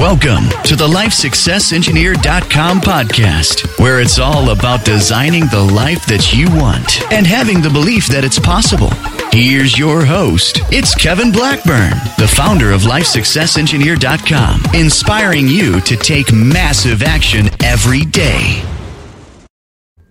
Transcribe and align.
Welcome 0.00 0.48
to 0.64 0.76
the 0.76 0.88
LifeSuccessEngineer.com 0.88 2.80
podcast, 2.80 3.78
where 3.78 4.00
it's 4.00 4.18
all 4.18 4.48
about 4.48 4.82
designing 4.82 5.44
the 5.48 5.60
life 5.60 6.06
that 6.06 6.32
you 6.32 6.46
want 6.58 7.02
and 7.12 7.26
having 7.26 7.60
the 7.60 7.68
belief 7.68 8.06
that 8.06 8.24
it's 8.24 8.38
possible. 8.38 8.88
Here's 9.30 9.78
your 9.78 10.06
host. 10.06 10.62
It's 10.72 10.94
Kevin 10.94 11.30
Blackburn, 11.30 11.90
the 12.16 12.26
founder 12.26 12.72
of 12.72 12.80
LifeSuccessEngineer.com, 12.80 14.74
inspiring 14.74 15.46
you 15.46 15.82
to 15.82 15.96
take 15.98 16.32
massive 16.32 17.02
action 17.02 17.50
every 17.62 18.06
day. 18.06 18.64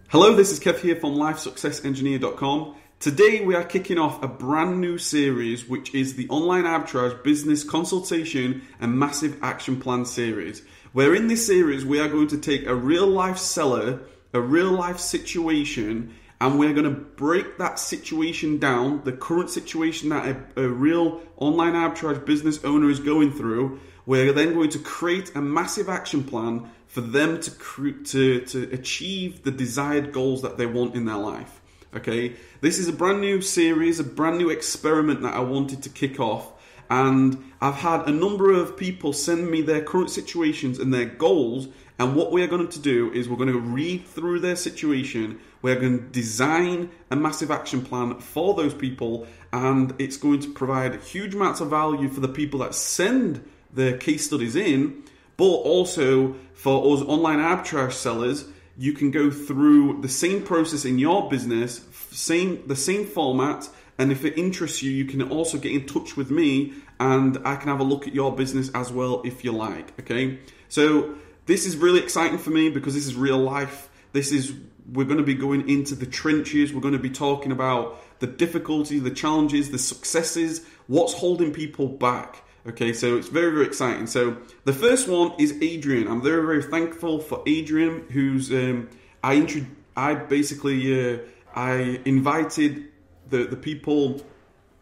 Hello, 0.10 0.36
this 0.36 0.52
is 0.52 0.60
Kev 0.60 0.78
here 0.82 0.98
from 0.98 1.16
LifeSuccessEngineer.com. 1.16 2.76
Today 3.00 3.40
we 3.46 3.56
are 3.56 3.64
kicking 3.64 3.98
off 3.98 4.22
a 4.22 4.28
brand 4.28 4.82
new 4.82 4.98
series 4.98 5.70
which 5.70 5.96
is 5.96 6.16
the 6.16 6.28
Online 6.28 6.66
Arbitrage 6.66 7.24
Business 7.24 7.64
Consultation 7.64 8.62
and 8.78 9.00
Massive 9.00 9.42
Action 9.42 9.80
Plan 9.80 10.04
series. 10.04 10.64
Where 10.92 11.16
in 11.16 11.30
this 11.30 11.48
series 11.48 11.86
we 11.86 12.02
are 12.02 12.10
going 12.10 12.28
to 12.28 12.38
take 12.38 12.68
a 12.68 12.76
real 12.76 13.08
life 13.08 13.38
seller, 13.38 14.02
a 14.34 14.42
real 14.42 14.72
life 14.72 15.00
situation, 15.00 16.14
and 16.42 16.60
we're 16.60 16.74
going 16.74 16.94
to 16.94 17.00
break 17.00 17.58
that 17.58 17.80
situation 17.80 18.58
down, 18.58 19.02
the 19.06 19.14
current 19.14 19.50
situation 19.50 20.10
that 20.10 20.36
a, 20.58 20.64
a 20.64 20.68
real 20.68 21.22
online 21.38 21.76
arbitrage 21.76 22.26
business 22.26 22.62
owner 22.66 22.90
is 22.90 23.00
going 23.00 23.32
through. 23.32 23.80
We're 24.06 24.34
then 24.34 24.54
going 24.54 24.72
to 24.72 24.80
create 24.80 25.34
a 25.36 25.42
massive 25.42 25.88
action 25.88 26.26
plan 26.26 26.70
for 26.88 27.00
them 27.00 27.40
to, 27.40 27.94
to, 28.04 28.42
to 28.42 28.70
achieve 28.74 29.44
the 29.44 29.52
desired 29.52 30.12
goals 30.12 30.42
that 30.42 30.58
they 30.58 30.66
want 30.66 30.96
in 30.96 31.06
their 31.06 31.16
life. 31.16 31.59
Okay, 31.92 32.36
this 32.62 32.78
is 32.78 32.88
a 32.88 32.94
brand 32.94 33.20
new 33.20 33.42
series, 33.42 34.00
a 34.00 34.04
brand 34.04 34.38
new 34.38 34.52
experiment 34.52 35.24
that 35.24 35.34
I 35.34 35.40
wanted 35.40 35.82
to 35.82 35.90
kick 35.90 36.20
off. 36.20 36.52
And 36.88 37.52
I've 37.62 37.76
had 37.78 38.08
a 38.08 38.12
number 38.12 38.52
of 38.52 38.78
people 38.78 39.12
send 39.12 39.50
me 39.50 39.64
their 39.64 39.82
current 39.82 40.12
situations 40.12 40.78
and 40.78 40.94
their 40.94 41.06
goals. 41.06 41.68
And 41.98 42.16
what 42.16 42.32
we 42.32 42.44
are 42.44 42.48
going 42.48 42.68
to 42.68 42.80
do 42.80 43.12
is 43.12 43.28
we're 43.28 43.38
going 43.38 43.52
to 43.52 43.60
read 43.60 44.06
through 44.06 44.40
their 44.40 44.56
situation. 44.56 45.40
We're 45.64 45.80
going 45.80 45.98
to 45.98 46.06
design 46.06 46.92
a 47.10 47.16
massive 47.16 47.50
action 47.50 47.84
plan 47.84 48.20
for 48.20 48.54
those 48.54 48.76
people. 48.76 49.26
And 49.52 49.96
it's 49.98 50.18
going 50.18 50.42
to 50.42 50.54
provide 50.54 51.02
huge 51.02 51.34
amounts 51.34 51.60
of 51.60 51.72
value 51.72 52.08
for 52.08 52.20
the 52.20 52.28
people 52.28 52.60
that 52.60 52.76
send 52.76 53.44
their 53.74 53.98
case 53.98 54.28
studies 54.28 54.56
in, 54.56 55.06
but 55.38 55.44
also 55.44 56.36
for 56.54 56.94
us 56.94 57.02
online 57.02 57.40
arbitrage 57.40 57.94
sellers 57.94 58.46
you 58.80 58.94
can 58.94 59.12
go 59.12 59.30
through 59.30 60.00
the 60.02 60.08
same 60.08 60.42
process 60.42 60.86
in 60.86 60.98
your 60.98 61.30
business, 61.30 61.86
same 62.12 62.66
the 62.66 62.78
same 62.78 63.06
format, 63.06 63.68
and 63.98 64.10
if 64.10 64.24
it 64.24 64.38
interests 64.38 64.82
you, 64.82 64.90
you 64.90 65.04
can 65.04 65.22
also 65.22 65.58
get 65.58 65.74
in 65.74 65.86
touch 65.86 66.16
with 66.16 66.32
me 66.32 66.74
and 66.98 67.38
I 67.44 67.58
can 67.58 67.68
have 67.68 67.82
a 67.82 67.84
look 67.84 68.08
at 68.08 68.16
your 68.16 68.34
business 68.34 68.72
as 68.74 68.90
well 68.90 69.22
if 69.26 69.44
you 69.44 69.52
like. 69.52 70.00
Okay, 70.00 70.40
so 70.70 71.16
this 71.46 71.66
is 71.66 71.76
really 71.76 72.00
exciting 72.00 72.38
for 72.38 72.52
me 72.52 72.70
because 72.70 72.94
this 72.94 73.06
is 73.06 73.16
real 73.16 73.38
life. 73.38 73.90
This 74.14 74.32
is 74.32 74.54
we're 74.94 75.06
going 75.06 75.18
to 75.18 75.24
be 75.24 75.36
going 75.36 75.70
into 75.70 75.94
the 75.94 76.06
trenches. 76.06 76.74
We're 76.74 76.80
going 76.80 76.94
to 76.94 77.00
be 77.00 77.10
talking 77.10 77.52
about 77.52 78.02
the 78.20 78.28
difficulties, 78.28 79.04
the 79.04 79.12
challenges, 79.12 79.72
the 79.72 79.78
successes, 79.78 80.66
what's 80.88 81.14
holding 81.14 81.52
people 81.52 81.90
back. 81.90 82.44
Okay, 82.68 82.92
so 82.92 83.18
it's 83.18 83.30
very, 83.30 83.52
very 83.52 83.66
exciting. 83.66 84.06
So 84.06 84.38
the 84.66 84.74
first 84.74 85.08
one 85.08 85.34
is 85.40 85.58
Adrian. 85.62 86.08
I'm 86.08 86.22
very, 86.22 86.46
very 86.46 86.64
thankful 86.64 87.20
for 87.20 87.42
Adrian, 87.48 88.06
who's 88.10 88.52
um, 88.52 88.90
I 89.24 89.36
intro- 89.36 89.66
I 89.96 90.16
basically 90.16 91.14
uh, 91.14 91.20
I 91.56 92.02
invited 92.06 92.86
the 93.30 93.46
the 93.46 93.56
people 93.56 94.22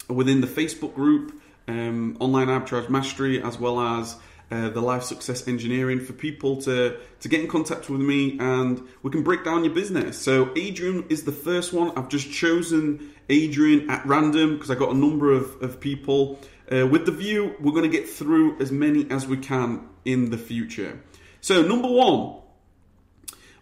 within 0.10 0.42
the 0.42 0.48
Facebook 0.48 0.96
group, 0.96 1.40
um, 1.68 2.18
Online 2.20 2.48
Arbitrage 2.48 2.90
Mastery, 2.90 3.42
as 3.44 3.60
well 3.60 3.80
as 3.80 4.18
uh, 4.50 4.70
the 4.70 4.82
Life 4.82 5.04
Success 5.04 5.48
Engineering 5.48 6.00
for 6.00 6.14
people 6.14 6.60
to 6.64 6.98
to 7.20 7.30
get 7.30 7.42
in 7.42 7.48
contact 7.48 7.90
with 7.90 8.02
me 8.02 8.38
and 8.40 8.82
we 9.04 9.12
can 9.12 9.22
break 9.22 9.44
down 9.44 9.64
your 9.64 9.74
business. 9.74 10.18
So 10.18 10.52
Adrian 10.56 11.06
is 11.10 11.24
the 11.26 11.32
first 11.32 11.74
one. 11.74 11.92
I've 11.96 12.10
just 12.10 12.32
chosen 12.32 13.12
Adrian 13.30 13.90
at 13.90 14.06
random 14.06 14.56
because 14.56 14.72
I 14.72 14.76
got 14.76 14.92
a 14.92 14.98
number 14.98 15.32
of, 15.32 15.62
of 15.62 15.80
people 15.80 16.40
uh, 16.72 16.86
with 16.88 17.06
the 17.06 17.12
view, 17.12 17.56
we're 17.60 17.72
going 17.72 17.90
to 17.90 17.98
get 17.98 18.10
through 18.10 18.60
as 18.60 18.72
many 18.72 19.10
as 19.10 19.26
we 19.26 19.38
can 19.38 19.88
in 20.06 20.30
the 20.30 20.38
future. 20.38 21.02
So, 21.42 21.62
number 21.62 21.88
one, 21.88 22.42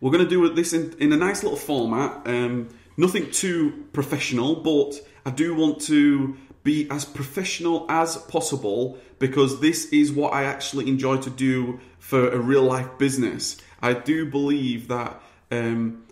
we're 0.01 0.11
going 0.11 0.23
to 0.23 0.29
do 0.29 0.53
this 0.53 0.73
in, 0.73 0.95
in 0.99 1.13
a 1.13 1.17
nice 1.17 1.43
little 1.43 1.57
format. 1.57 2.27
Um, 2.27 2.69
nothing 2.97 3.31
too 3.31 3.85
professional, 3.93 4.55
but 4.55 4.95
I 5.25 5.31
do 5.31 5.55
want 5.55 5.81
to 5.81 6.35
be 6.63 6.89
as 6.89 7.05
professional 7.05 7.85
as 7.89 8.17
possible 8.17 8.97
because 9.19 9.61
this 9.61 9.85
is 9.93 10.11
what 10.11 10.33
I 10.33 10.45
actually 10.45 10.89
enjoy 10.89 11.17
to 11.17 11.29
do 11.29 11.79
for 11.99 12.29
a 12.29 12.39
real 12.39 12.63
life 12.63 12.97
business. 12.97 13.57
I 13.81 13.93
do 13.93 14.25
believe 14.25 14.87
that 14.87 15.22
um, 15.51 16.03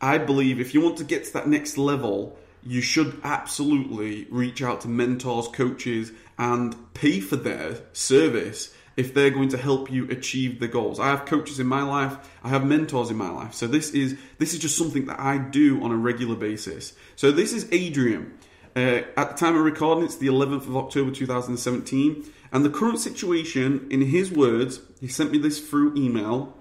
I 0.00 0.18
believe 0.18 0.60
if 0.60 0.74
you 0.74 0.80
want 0.80 0.96
to 0.98 1.04
get 1.04 1.24
to 1.26 1.32
that 1.34 1.46
next 1.46 1.76
level, 1.76 2.38
you 2.64 2.80
should 2.80 3.20
absolutely 3.22 4.26
reach 4.30 4.62
out 4.62 4.80
to 4.82 4.88
mentors, 4.88 5.48
coaches, 5.48 6.12
and 6.42 6.92
pay 6.92 7.20
for 7.20 7.36
their 7.36 7.78
service 7.92 8.74
if 8.96 9.14
they're 9.14 9.30
going 9.30 9.48
to 9.48 9.56
help 9.56 9.92
you 9.92 10.10
achieve 10.10 10.58
the 10.58 10.66
goals. 10.66 10.98
I 10.98 11.06
have 11.06 11.24
coaches 11.24 11.60
in 11.60 11.68
my 11.68 11.84
life, 11.84 12.16
I 12.42 12.48
have 12.48 12.66
mentors 12.66 13.10
in 13.10 13.16
my 13.16 13.30
life. 13.30 13.54
So 13.54 13.68
this 13.68 13.90
is 13.90 14.18
this 14.38 14.52
is 14.52 14.58
just 14.58 14.76
something 14.76 15.06
that 15.06 15.20
I 15.20 15.38
do 15.38 15.80
on 15.84 15.92
a 15.92 15.96
regular 15.96 16.34
basis. 16.34 16.94
So 17.14 17.30
this 17.30 17.52
is 17.52 17.68
Adrian. 17.70 18.36
Uh, 18.74 19.02
at 19.16 19.30
the 19.30 19.34
time 19.36 19.54
of 19.54 19.62
recording, 19.62 20.02
it's 20.04 20.16
the 20.16 20.26
11th 20.26 20.66
of 20.66 20.76
October 20.76 21.12
2017, 21.12 22.24
and 22.52 22.64
the 22.64 22.70
current 22.70 22.98
situation, 22.98 23.86
in 23.88 24.00
his 24.00 24.32
words, 24.32 24.80
he 25.00 25.06
sent 25.06 25.30
me 25.30 25.38
this 25.38 25.60
through 25.60 25.94
email 25.94 26.56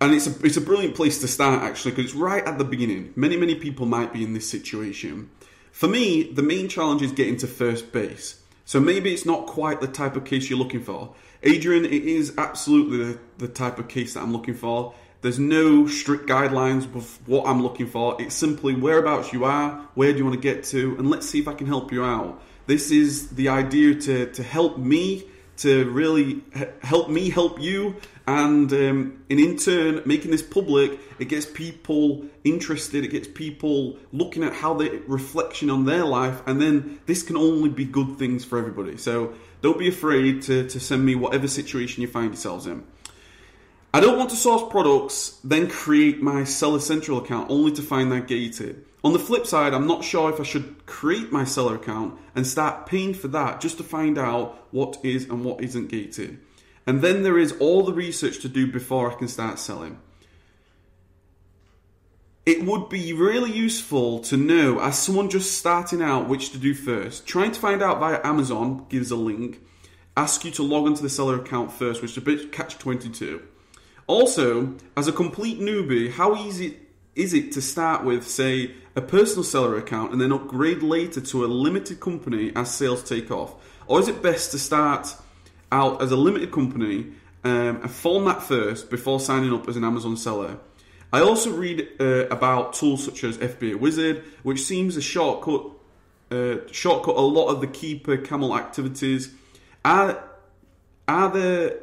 and 0.00 0.14
it's 0.14 0.26
a 0.26 0.46
it's 0.46 0.56
a 0.56 0.60
brilliant 0.60 0.94
place 0.94 1.20
to 1.20 1.28
start 1.28 1.62
actually 1.62 1.92
because 1.92 2.06
it's 2.06 2.14
right 2.14 2.44
at 2.46 2.58
the 2.58 2.64
beginning. 2.64 3.12
Many 3.16 3.36
many 3.36 3.54
people 3.54 3.86
might 3.86 4.12
be 4.12 4.22
in 4.22 4.34
this 4.34 4.48
situation. 4.48 5.30
For 5.76 5.88
me, 5.88 6.22
the 6.22 6.42
main 6.42 6.70
challenge 6.70 7.02
is 7.02 7.12
getting 7.12 7.36
to 7.36 7.46
first 7.46 7.92
base. 7.92 8.40
So 8.64 8.80
maybe 8.80 9.12
it's 9.12 9.26
not 9.26 9.46
quite 9.46 9.82
the 9.82 9.86
type 9.86 10.16
of 10.16 10.24
case 10.24 10.48
you're 10.48 10.58
looking 10.58 10.82
for. 10.82 11.14
Adrian, 11.42 11.84
it 11.84 11.92
is 11.92 12.32
absolutely 12.38 13.04
the, 13.04 13.18
the 13.36 13.48
type 13.48 13.78
of 13.78 13.86
case 13.86 14.14
that 14.14 14.22
I'm 14.22 14.32
looking 14.32 14.54
for. 14.54 14.94
There's 15.20 15.38
no 15.38 15.86
strict 15.86 16.30
guidelines 16.30 16.84
of 16.96 17.18
what 17.28 17.46
I'm 17.46 17.62
looking 17.62 17.88
for. 17.88 18.16
It's 18.18 18.34
simply 18.34 18.74
whereabouts 18.74 19.34
you 19.34 19.44
are, 19.44 19.86
where 19.92 20.12
do 20.12 20.18
you 20.18 20.24
want 20.24 20.36
to 20.36 20.40
get 20.40 20.64
to, 20.64 20.96
and 20.96 21.10
let's 21.10 21.28
see 21.28 21.40
if 21.40 21.46
I 21.46 21.52
can 21.52 21.66
help 21.66 21.92
you 21.92 22.02
out. 22.02 22.42
This 22.66 22.90
is 22.90 23.32
the 23.32 23.50
idea 23.50 23.96
to, 23.96 24.32
to 24.32 24.42
help 24.42 24.78
me 24.78 25.24
to 25.58 25.90
really 25.90 26.42
help 26.82 27.08
me 27.08 27.30
help 27.30 27.60
you. 27.60 27.96
And 28.26 28.72
um, 28.72 29.24
and 29.30 29.38
in 29.38 29.56
turn 29.56 30.02
making 30.04 30.32
this 30.32 30.42
public 30.42 30.98
it 31.18 31.28
gets 31.28 31.46
people 31.46 32.24
interested. 32.44 33.04
It 33.04 33.08
gets 33.08 33.28
people 33.28 33.96
looking 34.12 34.44
at 34.44 34.52
how 34.52 34.74
they 34.74 34.88
reflection 35.06 35.70
on 35.70 35.84
their 35.86 36.04
life. 36.04 36.42
And 36.46 36.60
then 36.60 37.00
this 37.06 37.22
can 37.22 37.36
only 37.36 37.70
be 37.70 37.84
good 37.84 38.18
things 38.18 38.44
for 38.44 38.58
everybody. 38.58 38.96
So 38.96 39.34
don't 39.62 39.78
be 39.78 39.88
afraid 39.88 40.42
to, 40.42 40.68
to 40.68 40.80
send 40.80 41.04
me 41.04 41.14
whatever 41.14 41.48
situation 41.48 42.02
you 42.02 42.08
find 42.08 42.28
yourselves 42.28 42.66
in. 42.66 42.84
I 43.94 44.00
don't 44.00 44.18
want 44.18 44.28
to 44.30 44.36
source 44.36 44.62
products, 44.70 45.40
then 45.42 45.70
create 45.70 46.20
my 46.20 46.44
Seller 46.44 46.80
Central 46.80 47.18
account 47.18 47.50
only 47.50 47.72
to 47.72 47.82
find 47.82 48.12
that 48.12 48.26
gated. 48.26 48.84
On 49.06 49.12
the 49.12 49.20
flip 49.20 49.46
side, 49.46 49.72
I'm 49.72 49.86
not 49.86 50.02
sure 50.02 50.30
if 50.30 50.40
I 50.40 50.42
should 50.42 50.84
create 50.84 51.30
my 51.30 51.44
seller 51.44 51.76
account 51.76 52.18
and 52.34 52.44
start 52.44 52.86
paying 52.86 53.14
for 53.14 53.28
that 53.28 53.60
just 53.60 53.76
to 53.76 53.84
find 53.84 54.18
out 54.18 54.66
what 54.72 54.98
is 55.04 55.26
and 55.26 55.44
what 55.44 55.62
isn't 55.62 55.86
gated. 55.86 56.40
And 56.88 57.02
then 57.02 57.22
there 57.22 57.38
is 57.38 57.52
all 57.60 57.84
the 57.84 57.92
research 57.92 58.40
to 58.40 58.48
do 58.48 58.66
before 58.66 59.08
I 59.08 59.14
can 59.14 59.28
start 59.28 59.60
selling. 59.60 60.00
It 62.44 62.64
would 62.64 62.88
be 62.88 63.12
really 63.12 63.52
useful 63.52 64.18
to 64.22 64.36
know, 64.36 64.80
as 64.80 64.98
someone 64.98 65.30
just 65.30 65.56
starting 65.56 66.02
out, 66.02 66.28
which 66.28 66.50
to 66.50 66.58
do 66.58 66.74
first. 66.74 67.28
Trying 67.28 67.52
to 67.52 67.60
find 67.60 67.84
out 67.84 68.00
via 68.00 68.20
Amazon 68.24 68.86
gives 68.88 69.12
a 69.12 69.16
link, 69.16 69.60
ask 70.16 70.44
you 70.44 70.50
to 70.50 70.64
log 70.64 70.88
into 70.88 71.04
the 71.04 71.08
seller 71.08 71.40
account 71.40 71.70
first, 71.70 72.02
which 72.02 72.10
is 72.10 72.16
a 72.16 72.22
bit 72.22 72.50
catch 72.50 72.76
22. 72.76 73.40
Also, 74.08 74.74
as 74.96 75.06
a 75.06 75.12
complete 75.12 75.60
newbie, 75.60 76.10
how 76.10 76.34
easy 76.34 76.78
is 77.16 77.32
it 77.32 77.50
to 77.52 77.62
start 77.62 78.04
with, 78.04 78.28
say, 78.28 78.72
a 78.94 79.00
personal 79.00 79.42
seller 79.42 79.76
account 79.76 80.12
and 80.12 80.20
then 80.20 80.32
upgrade 80.32 80.82
later 80.82 81.20
to 81.20 81.44
a 81.44 81.48
limited 81.48 81.98
company 81.98 82.52
as 82.54 82.72
sales 82.72 83.02
take 83.02 83.30
off? 83.30 83.54
Or 83.86 83.98
is 84.00 84.08
it 84.08 84.22
best 84.22 84.50
to 84.52 84.58
start 84.58 85.14
out 85.72 86.02
as 86.02 86.12
a 86.12 86.16
limited 86.16 86.52
company 86.52 87.12
um, 87.42 87.80
and 87.82 87.90
form 87.90 88.26
that 88.26 88.42
first 88.42 88.90
before 88.90 89.18
signing 89.18 89.52
up 89.52 89.66
as 89.66 89.76
an 89.76 89.84
Amazon 89.84 90.16
seller? 90.16 90.58
I 91.12 91.20
also 91.20 91.50
read 91.52 91.88
uh, 91.98 92.26
about 92.26 92.74
tools 92.74 93.04
such 93.04 93.24
as 93.24 93.38
FBA 93.38 93.76
Wizard, 93.76 94.22
which 94.42 94.62
seems 94.62 94.96
a 94.96 95.02
shortcut, 95.02 95.70
uh, 96.30 96.56
shortcut 96.70 97.16
a 97.16 97.20
lot 97.20 97.48
of 97.48 97.62
the 97.62 97.66
Keepa 97.66 98.24
camel 98.24 98.56
activities. 98.56 99.32
Are 99.84 100.22
are 101.08 101.30
there 101.30 101.78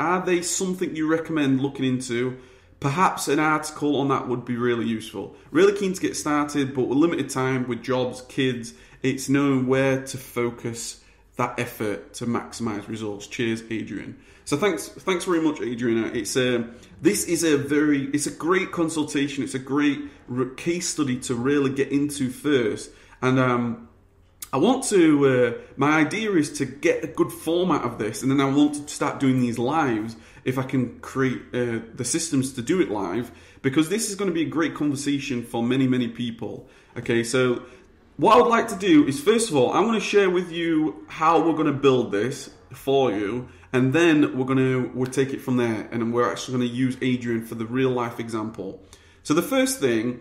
are 0.00 0.24
they 0.24 0.42
something 0.42 0.96
you 0.96 1.08
recommend 1.08 1.60
looking 1.60 1.84
into? 1.84 2.38
Perhaps 2.80 3.28
an 3.28 3.38
article 3.38 3.96
on 3.96 4.08
that 4.08 4.28
would 4.28 4.44
be 4.44 4.56
really 4.56 4.86
useful. 4.86 5.34
Really 5.50 5.76
keen 5.76 5.94
to 5.94 6.00
get 6.00 6.16
started, 6.16 6.74
but 6.74 6.84
with 6.84 6.98
limited 6.98 7.30
time, 7.30 7.66
with 7.66 7.82
jobs, 7.82 8.22
kids, 8.22 8.74
it's 9.02 9.28
knowing 9.28 9.66
where 9.66 10.02
to 10.04 10.18
focus 10.18 11.02
that 11.36 11.58
effort 11.58 12.14
to 12.14 12.26
maximize 12.26 12.88
results. 12.88 13.26
Cheers, 13.26 13.62
Adrian. 13.70 14.16
So 14.44 14.56
thanks, 14.56 14.88
thanks 14.88 15.24
very 15.24 15.40
much, 15.40 15.60
Adrian. 15.60 16.16
It's 16.16 16.36
a, 16.36 16.56
um, 16.56 16.74
this 17.02 17.24
is 17.24 17.44
a 17.44 17.56
very, 17.56 18.04
it's 18.12 18.26
a 18.26 18.30
great 18.30 18.72
consultation. 18.72 19.42
It's 19.42 19.54
a 19.54 19.58
great 19.58 20.00
case 20.56 20.88
study 20.88 21.18
to 21.20 21.34
really 21.34 21.70
get 21.70 21.90
into 21.90 22.30
first, 22.30 22.90
and 23.20 23.38
um, 23.38 23.88
I 24.52 24.58
want 24.58 24.84
to. 24.84 25.26
Uh, 25.26 25.62
my 25.76 25.98
idea 25.98 26.32
is 26.32 26.58
to 26.58 26.64
get 26.64 27.02
a 27.02 27.08
good 27.08 27.32
format 27.32 27.82
of 27.82 27.98
this, 27.98 28.22
and 28.22 28.30
then 28.30 28.40
I 28.40 28.48
want 28.48 28.74
to 28.74 28.88
start 28.88 29.18
doing 29.18 29.40
these 29.40 29.58
lives 29.58 30.16
if 30.46 30.56
I 30.58 30.62
can 30.62 31.00
create 31.00 31.42
uh, 31.52 31.80
the 31.94 32.04
systems 32.04 32.52
to 32.52 32.62
do 32.62 32.80
it 32.80 32.88
live, 32.90 33.30
because 33.62 33.88
this 33.88 34.08
is 34.08 34.14
going 34.14 34.30
to 34.30 34.34
be 34.34 34.42
a 34.42 34.52
great 34.58 34.74
conversation 34.74 35.42
for 35.42 35.62
many, 35.62 35.86
many 35.86 36.08
people. 36.08 36.68
Okay, 36.96 37.24
so 37.24 37.62
what 38.16 38.34
I 38.34 38.40
would 38.40 38.48
like 38.48 38.68
to 38.68 38.76
do 38.76 39.06
is 39.06 39.20
first 39.20 39.50
of 39.50 39.56
all, 39.56 39.72
I 39.72 39.80
want 39.80 40.00
to 40.00 40.08
share 40.08 40.30
with 40.30 40.50
you 40.50 41.04
how 41.08 41.40
we're 41.40 41.58
going 41.60 41.66
to 41.66 41.80
build 41.88 42.12
this 42.12 42.50
for 42.72 43.10
you, 43.10 43.48
and 43.72 43.92
then 43.92 44.38
we're 44.38 44.46
going 44.46 44.58
to 44.58 44.90
we'll 44.94 45.10
take 45.10 45.32
it 45.34 45.40
from 45.40 45.56
there, 45.56 45.88
and 45.90 46.14
we're 46.14 46.30
actually 46.30 46.56
going 46.56 46.68
to 46.68 46.74
use 46.74 46.96
Adrian 47.02 47.44
for 47.44 47.56
the 47.56 47.66
real 47.66 47.90
life 47.90 48.18
example. 48.20 48.80
So 49.24 49.34
the 49.34 49.42
first 49.42 49.80
thing, 49.80 50.20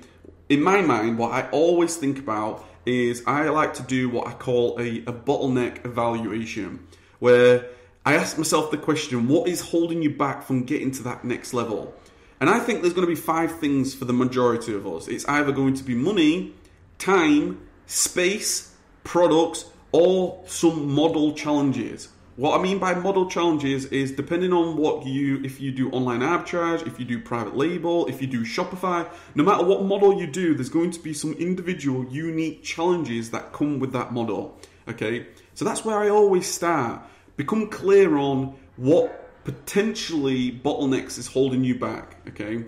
in 0.50 0.62
my 0.62 0.82
mind, 0.82 1.20
what 1.20 1.32
I 1.32 1.48
always 1.52 1.96
think 1.96 2.18
about 2.20 2.66
is 2.86 3.24
I 3.28 3.50
like 3.50 3.76
to 3.76 3.84
do 3.84 4.10
what 4.10 4.28
I 4.28 4.34
call 4.34 4.80
a, 4.80 5.00
a 5.06 5.14
bottleneck 5.14 5.86
evaluation, 5.86 6.88
where 7.20 7.70
I 8.06 8.14
ask 8.14 8.38
myself 8.38 8.70
the 8.70 8.78
question, 8.78 9.28
what 9.28 9.48
is 9.48 9.62
holding 9.62 10.04
you 10.04 10.12
back 10.12 10.44
from 10.44 10.64
getting 10.64 10.92
to 10.92 11.04
that 11.04 11.26
next 11.26 11.54
level? 11.54 11.94
And 12.40 12.52
I 12.52 12.60
think 12.60 12.82
there's 12.82 12.94
going 12.94 13.08
to 13.08 13.12
be 13.12 13.20
five 13.20 13.60
things 13.60 13.96
for 13.96 14.06
the 14.06 14.14
majority 14.14 14.76
of 14.76 14.86
us. 14.86 15.08
It's 15.08 15.26
either 15.28 15.52
going 15.52 15.74
to 15.74 15.84
be 15.84 15.96
money, 15.96 16.54
time, 17.00 17.68
space, 17.88 18.76
products, 19.04 19.66
or 19.92 20.44
some 20.46 20.94
model 20.94 21.34
challenges. 21.34 22.10
What 22.36 22.60
I 22.60 22.62
mean 22.62 22.78
by 22.78 22.94
model 22.94 23.28
challenges 23.30 23.86
is 23.86 24.12
depending 24.12 24.54
on 24.54 24.76
what 24.76 25.06
you, 25.06 25.42
if 25.44 25.60
you 25.60 25.72
do 25.72 25.90
online 25.92 26.20
arbitrage, 26.20 26.86
if 26.86 27.00
you 27.00 27.06
do 27.06 27.20
private 27.20 27.56
label, 27.56 28.06
if 28.08 28.22
you 28.22 28.28
do 28.28 28.44
Shopify, 28.44 29.10
no 29.34 29.44
matter 29.44 29.64
what 29.64 29.84
model 29.84 30.20
you 30.20 30.28
do, 30.28 30.54
there's 30.54 30.70
going 30.70 30.92
to 30.92 31.00
be 31.00 31.14
some 31.14 31.34
individual 31.34 32.06
unique 32.06 32.62
challenges 32.62 33.32
that 33.32 33.54
come 33.54 33.80
with 33.80 33.94
that 33.94 34.12
model. 34.12 34.60
Okay, 34.88 35.28
so 35.54 35.66
that's 35.66 35.86
where 35.86 35.98
I 35.98 36.10
always 36.10 36.46
start. 36.46 37.02
Become 37.38 37.70
clear 37.70 38.18
on 38.18 38.56
what 38.78 39.44
potentially 39.44 40.52
bottlenecks 40.52 41.18
is 41.18 41.28
holding 41.28 41.64
you 41.64 41.78
back. 41.78 42.18
Okay, 42.30 42.66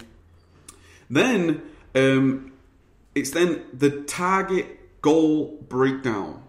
then 1.09 1.61
um, 1.95 2.51
it's 3.15 3.31
then 3.31 3.63
the 3.73 4.01
target 4.03 5.01
goal 5.01 5.57
breakdown. 5.69 6.43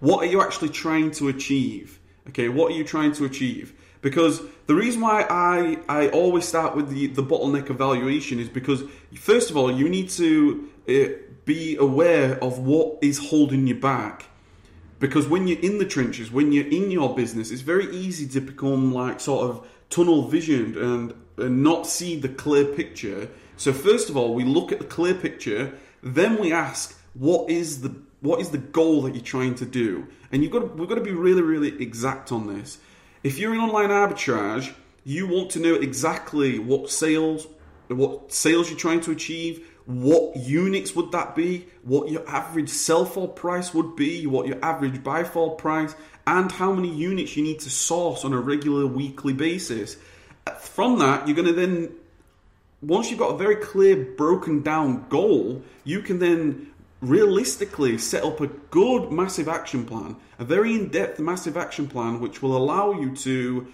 What 0.00 0.24
are 0.24 0.30
you 0.30 0.40
actually 0.40 0.70
trying 0.70 1.10
to 1.12 1.28
achieve? 1.28 1.98
Okay, 2.28 2.48
what 2.48 2.72
are 2.72 2.74
you 2.74 2.84
trying 2.84 3.12
to 3.12 3.24
achieve? 3.24 3.74
Because 4.00 4.40
the 4.66 4.74
reason 4.74 5.02
why 5.02 5.26
I, 5.28 5.78
I 5.88 6.08
always 6.08 6.46
start 6.46 6.74
with 6.74 6.88
the, 6.88 7.08
the 7.08 7.22
bottleneck 7.22 7.68
evaluation 7.68 8.38
is 8.38 8.48
because, 8.48 8.82
first 9.14 9.50
of 9.50 9.56
all, 9.56 9.70
you 9.70 9.88
need 9.88 10.08
to 10.10 10.68
uh, 10.88 10.92
be 11.44 11.76
aware 11.76 12.42
of 12.42 12.60
what 12.60 12.98
is 13.02 13.18
holding 13.18 13.66
you 13.66 13.74
back. 13.74 14.26
Because 15.00 15.26
when 15.26 15.48
you're 15.48 15.58
in 15.58 15.78
the 15.78 15.86
trenches, 15.86 16.30
when 16.30 16.52
you're 16.52 16.68
in 16.68 16.90
your 16.90 17.16
business, 17.16 17.50
it's 17.50 17.62
very 17.62 17.90
easy 17.90 18.28
to 18.28 18.40
become 18.40 18.92
like 18.92 19.18
sort 19.18 19.50
of 19.50 19.66
tunnel 19.88 20.28
visioned 20.28 20.76
and, 20.76 21.14
and 21.38 21.64
not 21.64 21.86
see 21.86 22.20
the 22.20 22.28
clear 22.28 22.66
picture. 22.66 23.28
So, 23.56 23.72
first 23.72 24.10
of 24.10 24.16
all, 24.16 24.34
we 24.34 24.44
look 24.44 24.70
at 24.70 24.78
the 24.78 24.84
clear 24.84 25.14
picture, 25.14 25.72
then 26.02 26.38
we 26.38 26.52
ask, 26.52 26.96
what 27.14 27.50
is 27.50 27.80
the 27.80 27.94
what 28.20 28.40
is 28.40 28.50
the 28.50 28.58
goal 28.58 29.02
that 29.02 29.14
you're 29.14 29.24
trying 29.24 29.54
to 29.56 29.64
do? 29.64 30.06
And 30.30 30.42
you've 30.42 30.52
got 30.52 30.58
to, 30.60 30.66
we've 30.66 30.88
got 30.88 30.96
to 30.96 31.00
be 31.00 31.12
really, 31.12 31.42
really 31.42 31.82
exact 31.82 32.30
on 32.30 32.54
this. 32.54 32.78
If 33.22 33.38
you're 33.38 33.54
in 33.54 33.60
online 33.60 33.88
arbitrage, 33.88 34.74
you 35.04 35.26
want 35.26 35.50
to 35.52 35.58
know 35.58 35.74
exactly 35.74 36.58
what 36.58 36.90
sales, 36.90 37.46
what 37.88 38.30
sales 38.30 38.68
you're 38.68 38.78
trying 38.78 39.00
to 39.02 39.10
achieve, 39.10 39.69
what 39.86 40.36
units 40.36 40.94
would 40.94 41.12
that 41.12 41.34
be, 41.34 41.66
what 41.82 42.10
your 42.10 42.28
average 42.28 42.68
sell 42.68 43.04
for 43.04 43.26
price 43.28 43.74
would 43.74 43.96
be, 43.96 44.26
what 44.26 44.46
your 44.46 44.62
average 44.64 45.02
buy 45.02 45.24
for 45.24 45.56
price, 45.56 45.94
and 46.26 46.52
how 46.52 46.72
many 46.72 46.88
units 46.88 47.36
you 47.36 47.42
need 47.42 47.60
to 47.60 47.70
source 47.70 48.24
on 48.24 48.32
a 48.32 48.40
regular 48.40 48.86
weekly 48.86 49.32
basis. 49.32 49.96
From 50.60 50.98
that, 50.98 51.26
you're 51.26 51.36
going 51.36 51.48
to 51.48 51.54
then, 51.54 51.92
once 52.82 53.10
you've 53.10 53.18
got 53.18 53.34
a 53.34 53.38
very 53.38 53.56
clear, 53.56 53.96
broken 53.96 54.62
down 54.62 55.06
goal, 55.08 55.62
you 55.84 56.00
can 56.00 56.18
then 56.18 56.70
realistically 57.00 57.96
set 57.98 58.24
up 58.24 58.40
a 58.40 58.46
good 58.46 59.10
massive 59.10 59.48
action 59.48 59.84
plan, 59.86 60.16
a 60.38 60.44
very 60.44 60.74
in 60.74 60.88
depth 60.88 61.18
massive 61.18 61.56
action 61.56 61.88
plan, 61.88 62.20
which 62.20 62.42
will 62.42 62.56
allow 62.56 62.92
you 62.92 63.14
to 63.16 63.66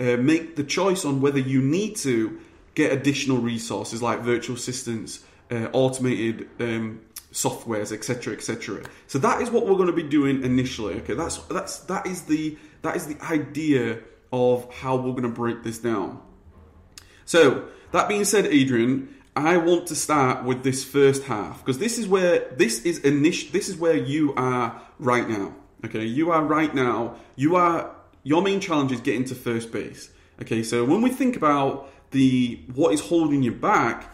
uh, 0.00 0.16
make 0.16 0.56
the 0.56 0.64
choice 0.64 1.04
on 1.04 1.20
whether 1.20 1.38
you 1.38 1.62
need 1.62 1.96
to 1.96 2.38
get 2.74 2.92
additional 2.92 3.38
resources 3.38 4.02
like 4.02 4.20
virtual 4.20 4.56
assistants, 4.56 5.24
uh, 5.50 5.68
automated 5.72 6.48
um, 6.60 7.00
softwares, 7.32 7.92
etc., 7.92 8.34
etc. 8.34 8.82
So 9.06 9.18
that 9.18 9.42
is 9.42 9.50
what 9.50 9.66
we're 9.66 9.76
going 9.76 9.88
to 9.88 9.92
be 9.92 10.02
doing 10.02 10.44
initially. 10.44 10.94
Okay, 10.96 11.14
that's 11.14 11.38
that's 11.44 11.80
that 11.80 12.06
is 12.06 12.22
the 12.22 12.56
that 12.82 12.96
is 12.96 13.06
the 13.06 13.20
idea 13.24 13.98
of 14.32 14.72
how 14.74 14.96
we're 14.96 15.12
going 15.12 15.22
to 15.22 15.28
break 15.28 15.62
this 15.62 15.78
down. 15.78 16.20
So 17.24 17.68
that 17.92 18.08
being 18.08 18.24
said, 18.24 18.46
Adrian, 18.46 19.14
I 19.36 19.56
want 19.56 19.86
to 19.88 19.96
start 19.96 20.44
with 20.44 20.62
this 20.62 20.84
first 20.84 21.24
half 21.24 21.58
because 21.58 21.78
this 21.78 21.98
is 21.98 22.06
where 22.06 22.48
this 22.56 22.84
is 22.84 22.98
initial. 23.00 23.50
This 23.52 23.68
is 23.68 23.76
where 23.76 23.96
you 23.96 24.32
are 24.34 24.80
right 24.98 25.28
now. 25.28 25.54
Okay, 25.84 26.04
you 26.04 26.30
are 26.30 26.42
right 26.42 26.74
now. 26.74 27.16
You 27.36 27.56
are 27.56 27.94
your 28.22 28.42
main 28.42 28.60
challenge 28.60 28.92
is 28.92 29.00
getting 29.00 29.24
to 29.24 29.34
first 29.34 29.72
base. 29.72 30.10
Okay, 30.40 30.62
so 30.62 30.84
when 30.84 31.02
we 31.02 31.10
think 31.10 31.36
about 31.36 31.90
the 32.12 32.60
what 32.74 32.94
is 32.94 33.00
holding 33.00 33.42
you 33.42 33.52
back, 33.52 34.13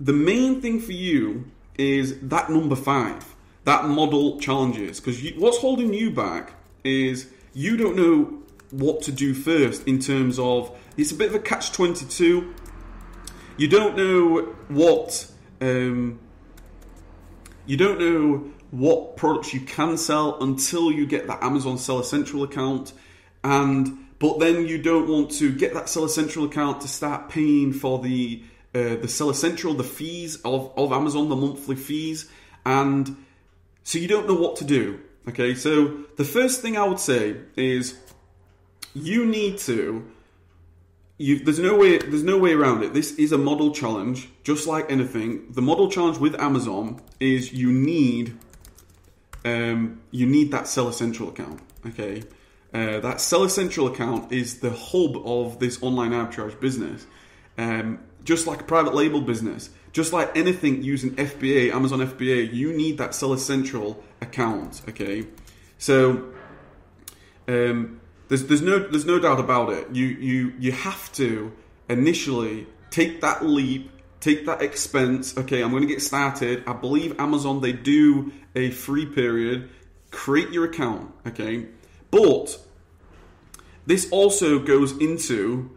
the 0.00 0.12
main 0.12 0.60
thing 0.60 0.80
for 0.80 0.92
you 0.92 1.50
is 1.76 2.18
that 2.20 2.50
number 2.50 2.76
five, 2.76 3.34
that 3.64 3.84
model 3.86 4.40
challenges. 4.40 5.00
Because 5.00 5.20
what's 5.36 5.58
holding 5.58 5.92
you 5.92 6.10
back 6.10 6.52
is 6.84 7.28
you 7.52 7.76
don't 7.76 7.96
know 7.96 8.42
what 8.70 9.02
to 9.02 9.12
do 9.12 9.34
first 9.34 9.86
in 9.86 9.98
terms 9.98 10.38
of 10.38 10.76
it's 10.96 11.12
a 11.12 11.14
bit 11.14 11.28
of 11.28 11.34
a 11.34 11.38
catch 11.38 11.72
twenty 11.72 12.04
two 12.06 12.52
you 13.56 13.68
don't 13.68 13.96
know 13.96 14.54
what 14.68 15.30
um, 15.60 16.18
you 17.64 17.76
don't 17.76 17.98
know 17.98 18.50
what 18.70 19.16
products 19.16 19.54
you 19.54 19.60
can 19.60 19.96
sell 19.96 20.42
until 20.42 20.92
you 20.92 21.06
get 21.06 21.26
that 21.28 21.42
Amazon 21.42 21.78
Seller 21.78 22.02
Central 22.02 22.42
account, 22.42 22.92
and 23.42 24.06
but 24.18 24.38
then 24.38 24.66
you 24.66 24.82
don't 24.82 25.08
want 25.08 25.30
to 25.32 25.52
get 25.52 25.72
that 25.74 25.88
Seller 25.88 26.08
Central 26.08 26.44
account 26.44 26.82
to 26.82 26.88
start 26.88 27.28
paying 27.28 27.72
for 27.72 27.98
the 27.98 28.42
uh, 28.76 28.96
the 28.96 29.08
Seller 29.08 29.34
Central, 29.34 29.74
the 29.74 29.84
fees 29.84 30.36
of, 30.44 30.72
of 30.76 30.92
Amazon, 30.92 31.28
the 31.28 31.36
monthly 31.36 31.76
fees, 31.76 32.28
and 32.64 33.16
so 33.84 33.98
you 33.98 34.08
don't 34.08 34.26
know 34.26 34.34
what 34.34 34.56
to 34.56 34.64
do. 34.64 35.00
Okay, 35.28 35.54
so 35.54 36.04
the 36.16 36.24
first 36.24 36.62
thing 36.62 36.76
I 36.76 36.84
would 36.84 37.00
say 37.00 37.36
is 37.56 37.98
you 38.94 39.24
need 39.26 39.58
to 39.58 40.06
you, 41.18 41.38
there's 41.38 41.58
no 41.58 41.76
way 41.76 41.98
there's 41.98 42.22
no 42.22 42.38
way 42.38 42.52
around 42.52 42.82
it. 42.82 42.92
This 42.92 43.12
is 43.12 43.32
a 43.32 43.38
model 43.38 43.72
challenge, 43.72 44.28
just 44.44 44.66
like 44.66 44.90
anything. 44.90 45.50
The 45.52 45.62
model 45.62 45.90
challenge 45.90 46.18
with 46.18 46.34
Amazon 46.38 47.00
is 47.18 47.52
you 47.52 47.72
need 47.72 48.36
um, 49.44 50.02
you 50.10 50.26
need 50.26 50.50
that 50.52 50.68
Seller 50.68 50.92
Central 50.92 51.30
account. 51.30 51.60
Okay, 51.86 52.22
uh, 52.74 53.00
that 53.00 53.20
Seller 53.20 53.48
Central 53.48 53.86
account 53.86 54.32
is 54.32 54.60
the 54.60 54.70
hub 54.70 55.16
of 55.24 55.58
this 55.58 55.82
online 55.82 56.10
arbitrage 56.10 56.60
business. 56.60 57.06
Um, 57.56 58.00
just 58.26 58.46
like 58.46 58.60
a 58.60 58.64
private 58.64 58.94
label 58.94 59.20
business, 59.22 59.70
just 59.92 60.12
like 60.12 60.36
anything 60.36 60.82
using 60.82 61.14
FBA, 61.14 61.72
Amazon 61.72 62.00
FBA, 62.00 62.52
you 62.52 62.72
need 62.72 62.98
that 62.98 63.14
Seller 63.14 63.38
Central 63.38 64.02
account. 64.20 64.82
Okay, 64.88 65.26
so 65.78 66.32
um, 67.48 68.00
there's 68.28 68.44
there's 68.44 68.62
no 68.62 68.80
there's 68.80 69.06
no 69.06 69.18
doubt 69.18 69.40
about 69.40 69.72
it. 69.72 69.88
You 69.94 70.06
you 70.06 70.52
you 70.58 70.72
have 70.72 71.10
to 71.12 71.52
initially 71.88 72.66
take 72.90 73.20
that 73.20 73.46
leap, 73.46 73.90
take 74.20 74.44
that 74.46 74.60
expense. 74.60 75.38
Okay, 75.38 75.62
I'm 75.62 75.70
going 75.70 75.82
to 75.82 75.88
get 75.88 76.02
started. 76.02 76.64
I 76.66 76.72
believe 76.72 77.18
Amazon 77.20 77.60
they 77.60 77.72
do 77.72 78.32
a 78.54 78.70
free 78.70 79.06
period. 79.06 79.70
Create 80.10 80.50
your 80.50 80.64
account. 80.64 81.14
Okay, 81.28 81.66
but 82.10 82.58
this 83.86 84.10
also 84.10 84.58
goes 84.58 84.98
into 84.98 85.70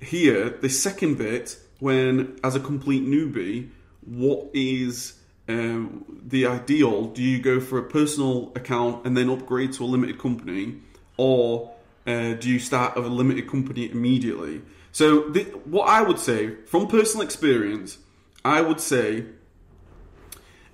here 0.00 0.50
the 0.50 0.68
second 0.68 1.16
bit 1.16 1.58
when 1.78 2.38
as 2.42 2.54
a 2.54 2.60
complete 2.60 3.06
newbie, 3.06 3.70
what 4.04 4.50
is 4.52 5.14
um, 5.48 6.04
the 6.26 6.46
ideal? 6.46 7.06
Do 7.06 7.22
you 7.22 7.40
go 7.40 7.60
for 7.60 7.78
a 7.78 7.84
personal 7.84 8.52
account 8.54 9.06
and 9.06 9.16
then 9.16 9.30
upgrade 9.30 9.72
to 9.74 9.84
a 9.84 9.86
limited 9.86 10.18
company, 10.18 10.76
or 11.16 11.72
uh, 12.06 12.34
do 12.34 12.48
you 12.48 12.58
start 12.58 12.96
a 12.96 13.00
limited 13.00 13.48
company 13.48 13.90
immediately? 13.90 14.62
So, 14.92 15.30
th- 15.30 15.48
what 15.64 15.88
I 15.88 16.02
would 16.02 16.18
say 16.18 16.54
from 16.66 16.88
personal 16.88 17.24
experience, 17.24 17.98
I 18.44 18.60
would 18.60 18.80
say 18.80 19.26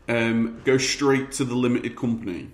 um, 0.09 0.61
go 0.65 0.79
straight 0.79 1.33
to 1.33 1.45
the 1.45 1.55
limited 1.55 1.97
company. 1.97 2.51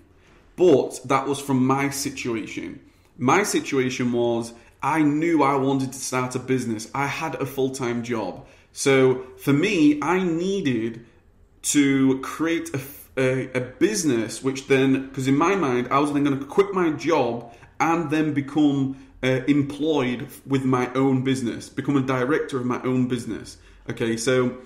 But 0.55 0.99
that 1.05 1.27
was 1.27 1.39
from 1.39 1.65
my 1.65 1.89
situation. 1.89 2.81
My 3.17 3.43
situation 3.43 4.11
was 4.11 4.53
I 4.83 5.01
knew 5.03 5.43
I 5.43 5.55
wanted 5.55 5.93
to 5.93 5.99
start 5.99 6.35
a 6.35 6.39
business. 6.39 6.89
I 6.93 7.07
had 7.07 7.35
a 7.35 7.45
full 7.45 7.69
time 7.69 8.03
job. 8.03 8.45
So 8.73 9.23
for 9.37 9.53
me, 9.53 9.99
I 10.01 10.23
needed 10.23 11.05
to 11.63 12.19
create 12.21 12.69
a, 12.73 12.81
a, 13.17 13.57
a 13.57 13.61
business, 13.61 14.43
which 14.43 14.67
then, 14.67 15.07
because 15.07 15.27
in 15.27 15.37
my 15.37 15.55
mind, 15.55 15.89
I 15.91 15.99
was 15.99 16.11
then 16.13 16.23
going 16.23 16.39
to 16.39 16.45
quit 16.45 16.73
my 16.73 16.91
job 16.91 17.53
and 17.79 18.09
then 18.09 18.33
become 18.33 19.07
uh, 19.23 19.41
employed 19.47 20.27
with 20.47 20.63
my 20.63 20.91
own 20.93 21.23
business, 21.23 21.69
become 21.69 21.95
a 21.97 22.01
director 22.01 22.57
of 22.57 22.65
my 22.65 22.81
own 22.83 23.07
business. 23.07 23.57
Okay, 23.89 24.17
so 24.17 24.57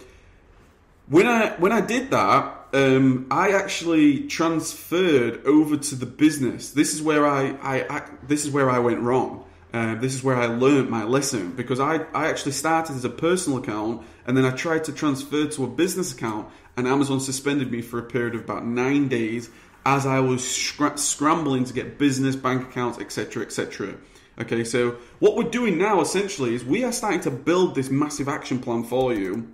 when 1.07 1.27
I 1.27 1.49
when 1.57 1.71
I 1.71 1.81
did 1.81 2.11
that, 2.11 2.67
um, 2.73 3.27
I 3.31 3.51
actually 3.51 4.27
transferred 4.27 5.45
over 5.45 5.77
to 5.77 5.95
the 5.95 6.05
business. 6.05 6.71
This 6.71 6.93
is 6.93 7.01
where 7.01 7.25
I, 7.25 7.55
I, 7.61 7.97
I 7.97 8.09
this 8.27 8.45
is 8.45 8.51
where 8.51 8.69
I 8.69 8.79
went 8.79 8.99
wrong. 9.01 9.45
Uh, 9.73 9.95
this 9.95 10.13
is 10.13 10.23
where 10.23 10.37
I 10.37 10.45
learned 10.45 10.89
my 10.89 11.03
lesson 11.03 11.51
because 11.51 11.79
I, 11.79 12.05
I 12.13 12.27
actually 12.27 12.53
started 12.53 12.95
as 12.95 13.03
a 13.03 13.09
personal 13.09 13.59
account 13.59 14.03
and 14.25 14.37
then 14.37 14.45
I 14.45 14.51
tried 14.51 14.85
to 14.85 14.93
transfer 14.93 15.47
to 15.47 15.63
a 15.65 15.67
business 15.67 16.13
account 16.13 16.47
and 16.77 16.87
Amazon 16.87 17.19
suspended 17.19 17.71
me 17.71 17.81
for 17.81 17.99
a 17.99 18.03
period 18.03 18.35
of 18.35 18.41
about 18.41 18.65
nine 18.65 19.09
days 19.09 19.49
as 19.85 20.05
I 20.05 20.19
was 20.19 20.49
scr- 20.49 20.95
scrambling 20.95 21.65
to 21.65 21.73
get 21.73 21.97
business 21.97 22.35
bank 22.35 22.69
accounts, 22.69 22.99
etc., 22.99 23.43
etc. 23.43 23.95
Okay, 24.39 24.63
so 24.63 24.97
what 25.19 25.35
we're 25.35 25.49
doing 25.49 25.77
now 25.77 26.01
essentially 26.01 26.55
is 26.55 26.65
we 26.65 26.83
are 26.83 26.91
starting 26.91 27.21
to 27.21 27.31
build 27.31 27.75
this 27.75 27.89
massive 27.89 28.27
action 28.27 28.59
plan 28.59 28.83
for 28.83 29.13
you 29.13 29.51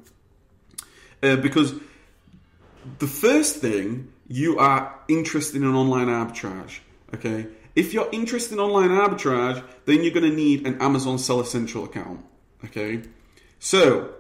uh, 1.21 1.35
because 1.35 1.73
the 2.99 3.07
first 3.07 3.57
thing 3.57 4.11
you 4.27 4.57
are 4.57 4.97
interested 5.07 5.61
in 5.61 5.67
online 5.67 6.07
arbitrage. 6.07 6.79
Okay, 7.13 7.47
if 7.75 7.93
you're 7.93 8.09
interested 8.11 8.53
in 8.53 8.59
online 8.59 8.89
arbitrage, 8.89 9.63
then 9.85 10.03
you're 10.03 10.13
going 10.13 10.29
to 10.29 10.35
need 10.35 10.67
an 10.67 10.81
Amazon 10.81 11.17
Seller 11.17 11.45
Central 11.45 11.85
account. 11.85 12.25
Okay, 12.65 13.01
so 13.59 14.13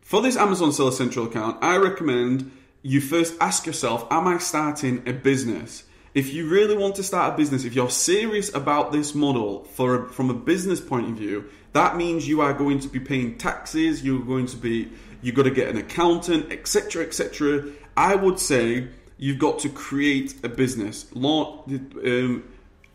for 0.00 0.20
this 0.20 0.36
Amazon 0.36 0.72
Seller 0.72 0.92
Central 0.92 1.26
account, 1.26 1.62
I 1.62 1.76
recommend 1.76 2.50
you 2.82 3.00
first 3.00 3.34
ask 3.40 3.66
yourself, 3.66 4.06
am 4.10 4.26
I 4.26 4.38
starting 4.38 5.02
a 5.08 5.12
business? 5.12 5.84
If 6.12 6.32
you 6.32 6.48
really 6.48 6.76
want 6.76 6.94
to 6.96 7.02
start 7.02 7.34
a 7.34 7.36
business, 7.36 7.64
if 7.64 7.74
you're 7.74 7.90
serious 7.90 8.54
about 8.54 8.92
this 8.92 9.14
model 9.14 9.64
for 9.64 10.04
a, 10.04 10.08
from 10.10 10.30
a 10.30 10.34
business 10.34 10.80
point 10.80 11.08
of 11.08 11.16
view, 11.16 11.50
that 11.72 11.96
means 11.96 12.28
you 12.28 12.40
are 12.40 12.52
going 12.52 12.78
to 12.80 12.88
be 12.88 13.00
paying 13.00 13.36
taxes, 13.36 14.04
you're 14.04 14.22
going 14.22 14.46
to 14.46 14.56
be 14.56 14.90
you've 15.22 15.34
got 15.34 15.44
to 15.44 15.50
get 15.50 15.68
an 15.68 15.78
accountant, 15.78 16.52
etc., 16.52 17.02
etc. 17.02 17.64
I 17.96 18.14
would 18.14 18.38
say 18.38 18.88
you've 19.16 19.38
got 19.38 19.58
to 19.60 19.68
create 19.68 20.34
a 20.44 20.48
business, 20.48 21.06
law, 21.14 21.64
um, 21.68 22.44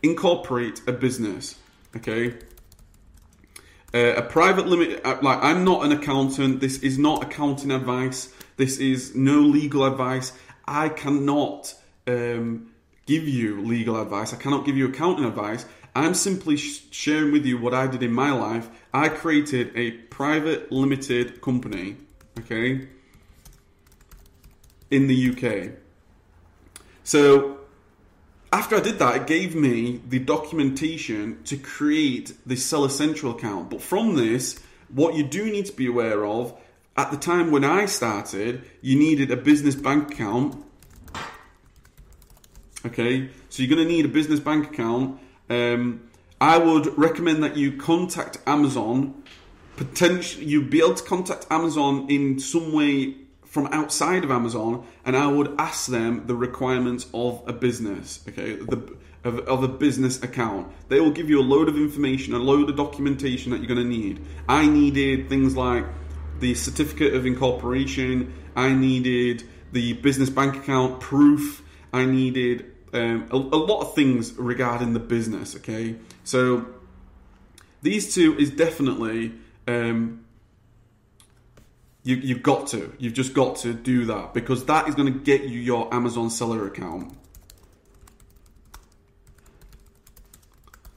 incorporate 0.02 0.82
a 0.86 0.92
business. 0.92 1.56
Okay. 1.96 2.38
Uh, 3.92 4.14
a 4.16 4.22
private 4.22 4.68
limit, 4.68 5.00
uh, 5.04 5.18
like 5.20 5.38
I'm 5.42 5.64
not 5.64 5.84
an 5.84 5.90
accountant. 5.90 6.60
This 6.60 6.78
is 6.78 6.96
not 6.98 7.24
accounting 7.24 7.72
advice. 7.72 8.32
This 8.56 8.78
is 8.78 9.16
no 9.16 9.40
legal 9.40 9.84
advice. 9.84 10.32
I 10.64 10.90
cannot 10.90 11.74
um, 12.06 12.70
give 13.06 13.26
you 13.26 13.62
legal 13.62 14.00
advice. 14.00 14.32
I 14.32 14.36
cannot 14.36 14.64
give 14.64 14.76
you 14.76 14.88
accounting 14.88 15.24
advice. 15.24 15.66
I'm 15.96 16.14
simply 16.14 16.56
sh- 16.56 16.84
sharing 16.92 17.32
with 17.32 17.44
you 17.44 17.58
what 17.58 17.74
I 17.74 17.88
did 17.88 18.04
in 18.04 18.12
my 18.12 18.30
life. 18.30 18.68
I 18.94 19.08
created 19.08 19.72
a 19.74 19.90
private 19.90 20.70
limited 20.70 21.40
company 21.40 21.96
okay, 22.38 22.86
in 24.90 25.08
the 25.08 25.30
UK. 25.30 25.79
So 27.10 27.58
after 28.52 28.76
I 28.76 28.80
did 28.80 29.00
that, 29.00 29.16
it 29.16 29.26
gave 29.26 29.56
me 29.56 30.00
the 30.08 30.20
documentation 30.20 31.42
to 31.42 31.56
create 31.56 32.34
the 32.46 32.54
Seller 32.54 32.88
Central 32.88 33.34
account. 33.34 33.68
But 33.68 33.82
from 33.82 34.14
this, 34.14 34.60
what 34.90 35.16
you 35.16 35.24
do 35.24 35.50
need 35.50 35.66
to 35.66 35.72
be 35.72 35.88
aware 35.88 36.24
of 36.24 36.54
at 36.96 37.10
the 37.10 37.16
time 37.16 37.50
when 37.50 37.64
I 37.64 37.86
started, 37.86 38.62
you 38.80 38.96
needed 38.96 39.32
a 39.32 39.36
business 39.36 39.74
bank 39.74 40.12
account. 40.12 40.64
Okay, 42.86 43.30
so 43.48 43.64
you're 43.64 43.74
going 43.74 43.88
to 43.88 43.92
need 43.92 44.04
a 44.04 44.08
business 44.08 44.38
bank 44.38 44.68
account. 44.68 45.18
Um, 45.48 46.08
I 46.40 46.58
would 46.58 46.96
recommend 46.96 47.42
that 47.42 47.56
you 47.56 47.76
contact 47.76 48.38
Amazon 48.46 49.20
potentially 49.80 50.44
you'd 50.44 50.68
be 50.68 50.80
able 50.80 50.92
to 50.92 51.02
contact 51.04 51.46
Amazon 51.50 52.06
in 52.10 52.38
some 52.38 52.70
way 52.74 53.14
from 53.50 53.66
outside 53.72 54.22
of 54.22 54.30
Amazon, 54.30 54.86
and 55.04 55.16
I 55.16 55.26
would 55.26 55.56
ask 55.58 55.90
them 55.90 56.28
the 56.28 56.36
requirements 56.36 57.08
of 57.12 57.42
a 57.48 57.52
business, 57.52 58.24
okay, 58.28 58.54
the, 58.54 58.96
of, 59.24 59.40
of, 59.40 59.64
a 59.64 59.68
business 59.68 60.22
account. 60.22 60.72
They 60.88 61.00
will 61.00 61.10
give 61.10 61.28
you 61.28 61.40
a 61.40 61.42
load 61.42 61.68
of 61.68 61.74
information, 61.74 62.32
a 62.32 62.38
load 62.38 62.70
of 62.70 62.76
documentation 62.76 63.50
that 63.50 63.58
you're 63.58 63.66
going 63.66 63.80
to 63.80 63.84
need. 63.84 64.24
I 64.48 64.66
needed 64.66 65.28
things 65.28 65.56
like 65.56 65.84
the 66.38 66.54
certificate 66.54 67.12
of 67.12 67.26
incorporation. 67.26 68.32
I 68.54 68.72
needed 68.72 69.42
the 69.72 69.94
business 69.94 70.30
bank 70.30 70.54
account 70.54 71.00
proof. 71.00 71.64
I 71.92 72.04
needed 72.04 72.66
um, 72.94 73.28
a, 73.32 73.36
a 73.36 73.58
lot 73.58 73.80
of 73.80 73.96
things 73.96 74.32
regarding 74.34 74.92
the 74.92 75.00
business. 75.00 75.56
Okay, 75.56 75.96
so 76.22 76.66
these 77.82 78.14
two 78.14 78.38
is 78.38 78.52
definitely 78.52 79.32
um, 79.66 80.24
you, 82.02 82.16
you've 82.16 82.42
got 82.42 82.68
to. 82.68 82.92
You've 82.98 83.14
just 83.14 83.34
got 83.34 83.56
to 83.56 83.74
do 83.74 84.06
that 84.06 84.34
because 84.34 84.64
that 84.66 84.88
is 84.88 84.94
going 84.94 85.12
to 85.12 85.18
get 85.18 85.42
you 85.44 85.60
your 85.60 85.92
Amazon 85.92 86.30
seller 86.30 86.66
account. 86.66 87.16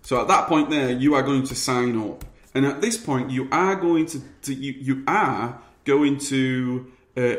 So 0.01 0.21
at 0.21 0.27
that 0.27 0.47
point 0.47 0.69
there, 0.69 0.91
you 0.91 1.15
are 1.15 1.23
going 1.23 1.43
to 1.43 1.55
sign 1.55 1.99
up. 1.99 2.25
And 2.55 2.65
at 2.65 2.81
this 2.81 2.97
point, 2.97 3.31
you 3.31 3.49
are 3.51 3.75
going 3.75 4.05
to, 4.07 4.21
to 4.43 4.53
you, 4.53 4.73
you 4.73 5.03
are 5.07 5.59
going 5.85 6.19
to 6.19 6.91
uh, 7.17 7.35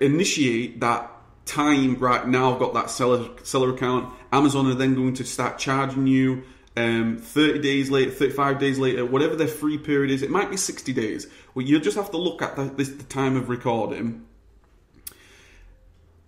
initiate 0.00 0.80
that 0.80 1.10
time 1.46 1.96
right 1.96 2.26
now. 2.26 2.52
I've 2.52 2.58
got 2.58 2.74
that 2.74 2.90
seller 2.90 3.30
seller 3.42 3.74
account. 3.74 4.12
Amazon 4.32 4.66
are 4.66 4.74
then 4.74 4.94
going 4.94 5.14
to 5.14 5.24
start 5.24 5.58
charging 5.58 6.06
you 6.06 6.42
um, 6.76 7.18
30 7.18 7.58
days 7.60 7.90
later, 7.90 8.10
35 8.10 8.58
days 8.58 8.78
later, 8.78 9.04
whatever 9.04 9.36
their 9.36 9.48
free 9.48 9.78
period 9.78 10.10
is, 10.10 10.22
it 10.22 10.30
might 10.30 10.50
be 10.50 10.56
60 10.56 10.92
days. 10.92 11.26
Well, 11.54 11.66
you'll 11.66 11.80
just 11.80 11.96
have 11.96 12.10
to 12.12 12.16
look 12.16 12.40
at 12.40 12.56
the, 12.56 12.64
this, 12.64 12.88
the 12.88 13.04
time 13.04 13.36
of 13.36 13.48
recording. 13.48 14.24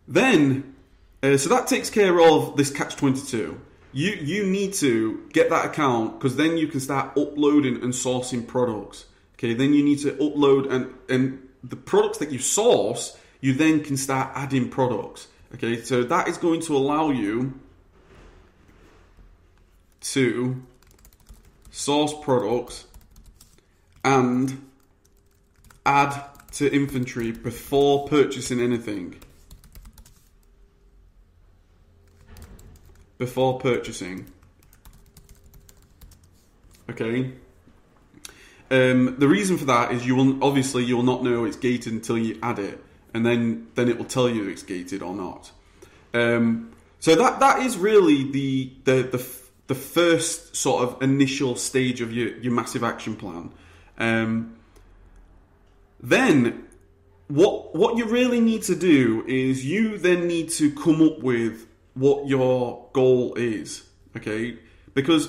Then, 0.06 0.74
uh, 1.22 1.38
so 1.38 1.48
that 1.48 1.66
takes 1.66 1.88
care 1.88 2.20
of 2.20 2.56
this 2.56 2.70
catch 2.70 2.96
22. 2.96 3.58
You, 3.92 4.10
you 4.10 4.44
need 4.44 4.74
to 4.74 5.26
get 5.32 5.48
that 5.50 5.66
account 5.66 6.18
because 6.18 6.36
then 6.36 6.58
you 6.58 6.66
can 6.66 6.80
start 6.80 7.16
uploading 7.16 7.82
and 7.82 7.92
sourcing 7.92 8.46
products. 8.46 9.06
Okay, 9.34 9.54
then 9.54 9.72
you 9.72 9.82
need 9.82 10.00
to 10.00 10.12
upload 10.12 10.70
and, 10.70 10.92
and 11.08 11.48
the 11.62 11.76
products 11.76 12.18
that 12.18 12.30
you 12.30 12.38
source, 12.38 13.16
you 13.40 13.54
then 13.54 13.82
can 13.82 13.96
start 13.96 14.30
adding 14.34 14.68
products. 14.68 15.28
Okay, 15.54 15.82
so 15.82 16.02
that 16.04 16.28
is 16.28 16.36
going 16.36 16.60
to 16.62 16.76
allow 16.76 17.10
you 17.10 17.58
to 20.04 20.62
source 21.70 22.14
products 22.22 22.86
and 24.04 24.70
add 25.84 26.22
to 26.52 26.72
inventory 26.72 27.32
before 27.32 28.06
purchasing 28.06 28.60
anything. 28.60 29.16
Before 33.18 33.58
purchasing. 33.58 34.26
Okay. 36.90 37.32
Um, 38.70 39.16
the 39.18 39.28
reason 39.28 39.56
for 39.56 39.64
that 39.66 39.92
is 39.92 40.06
you 40.06 40.14
will 40.14 40.42
obviously 40.44 40.84
you 40.84 40.96
will 40.96 41.04
not 41.04 41.22
know 41.22 41.44
it's 41.44 41.56
gated 41.56 41.92
until 41.92 42.18
you 42.18 42.38
add 42.42 42.58
it, 42.58 42.82
and 43.12 43.24
then 43.24 43.68
then 43.74 43.88
it 43.88 43.98
will 43.98 44.04
tell 44.04 44.28
you 44.28 44.48
it's 44.48 44.62
gated 44.62 45.02
or 45.02 45.14
not. 45.14 45.50
Um, 46.12 46.72
so 47.00 47.14
that 47.14 47.40
that 47.40 47.60
is 47.60 47.76
really 47.76 48.30
the 48.30 48.72
the 48.84 49.02
the 49.02 49.18
the 49.66 49.74
first 49.74 50.54
sort 50.56 50.82
of 50.82 51.02
initial 51.02 51.56
stage 51.56 52.00
of 52.00 52.12
your, 52.12 52.36
your 52.38 52.52
massive 52.52 52.84
action 52.84 53.16
plan. 53.16 53.50
Um, 53.98 54.56
then 56.00 56.66
what 57.28 57.74
what 57.74 57.96
you 57.96 58.04
really 58.04 58.40
need 58.40 58.62
to 58.64 58.74
do 58.74 59.24
is 59.26 59.64
you 59.64 59.96
then 59.96 60.26
need 60.26 60.50
to 60.50 60.70
come 60.72 61.00
up 61.00 61.20
with 61.20 61.66
what 61.94 62.26
your 62.28 62.86
goal 62.92 63.34
is. 63.34 63.84
Okay? 64.16 64.58
Because 64.92 65.28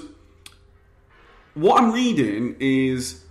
what 1.53 1.81
I'm 1.81 1.91
reading 1.91 2.57
is 2.59 3.23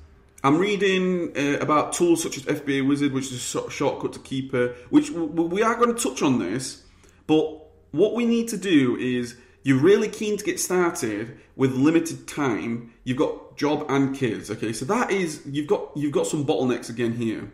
I'm 0.43 0.59
reading 0.59 1.37
uh, 1.37 1.59
about 1.61 1.93
tools 1.93 2.23
such 2.23 2.37
as 2.39 2.45
FBA 2.45 2.87
Wizard, 2.87 3.13
which 3.13 3.31
is 3.31 3.55
a 3.55 3.71
shortcut 3.71 4.13
to 4.15 4.19
Keepa, 4.21 4.75
which 4.91 5.11
we 5.11 5.63
are 5.63 5.75
going 5.77 5.95
to 5.95 6.03
touch 6.03 6.23
on 6.23 6.39
this. 6.39 6.83
But 7.27 7.61
what 7.93 8.15
we 8.15 8.27
need 8.27 8.49
to 8.49 8.57
do 8.57 8.97
is 8.97 9.37
you're 9.65 9.81
really 9.81 10.09
keen 10.09 10.37
to 10.37 10.45
get 10.45 10.61
started 10.61 11.37
with 11.57 11.73
limited 11.73 12.29
time, 12.29 12.93
you've 13.03 13.17
got 13.17 13.57
job 13.57 13.87
and 13.89 14.15
kids. 14.15 14.51
Okay, 14.51 14.73
so 14.73 14.85
that 14.85 15.11
is 15.11 15.43
you've 15.45 15.67
got 15.67 15.91
you've 15.97 16.13
got 16.13 16.29
some 16.29 16.47
bottlenecks 16.47 16.89
again 16.89 17.15
here. 17.15 17.51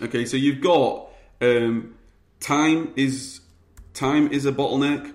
Okay, 0.00 0.24
so 0.24 0.36
you've 0.36 0.60
got 0.60 1.08
um, 1.40 1.96
time 2.38 2.92
is 2.94 3.40
time 3.94 4.30
is 4.30 4.46
a 4.46 4.52
bottleneck. 4.52 5.14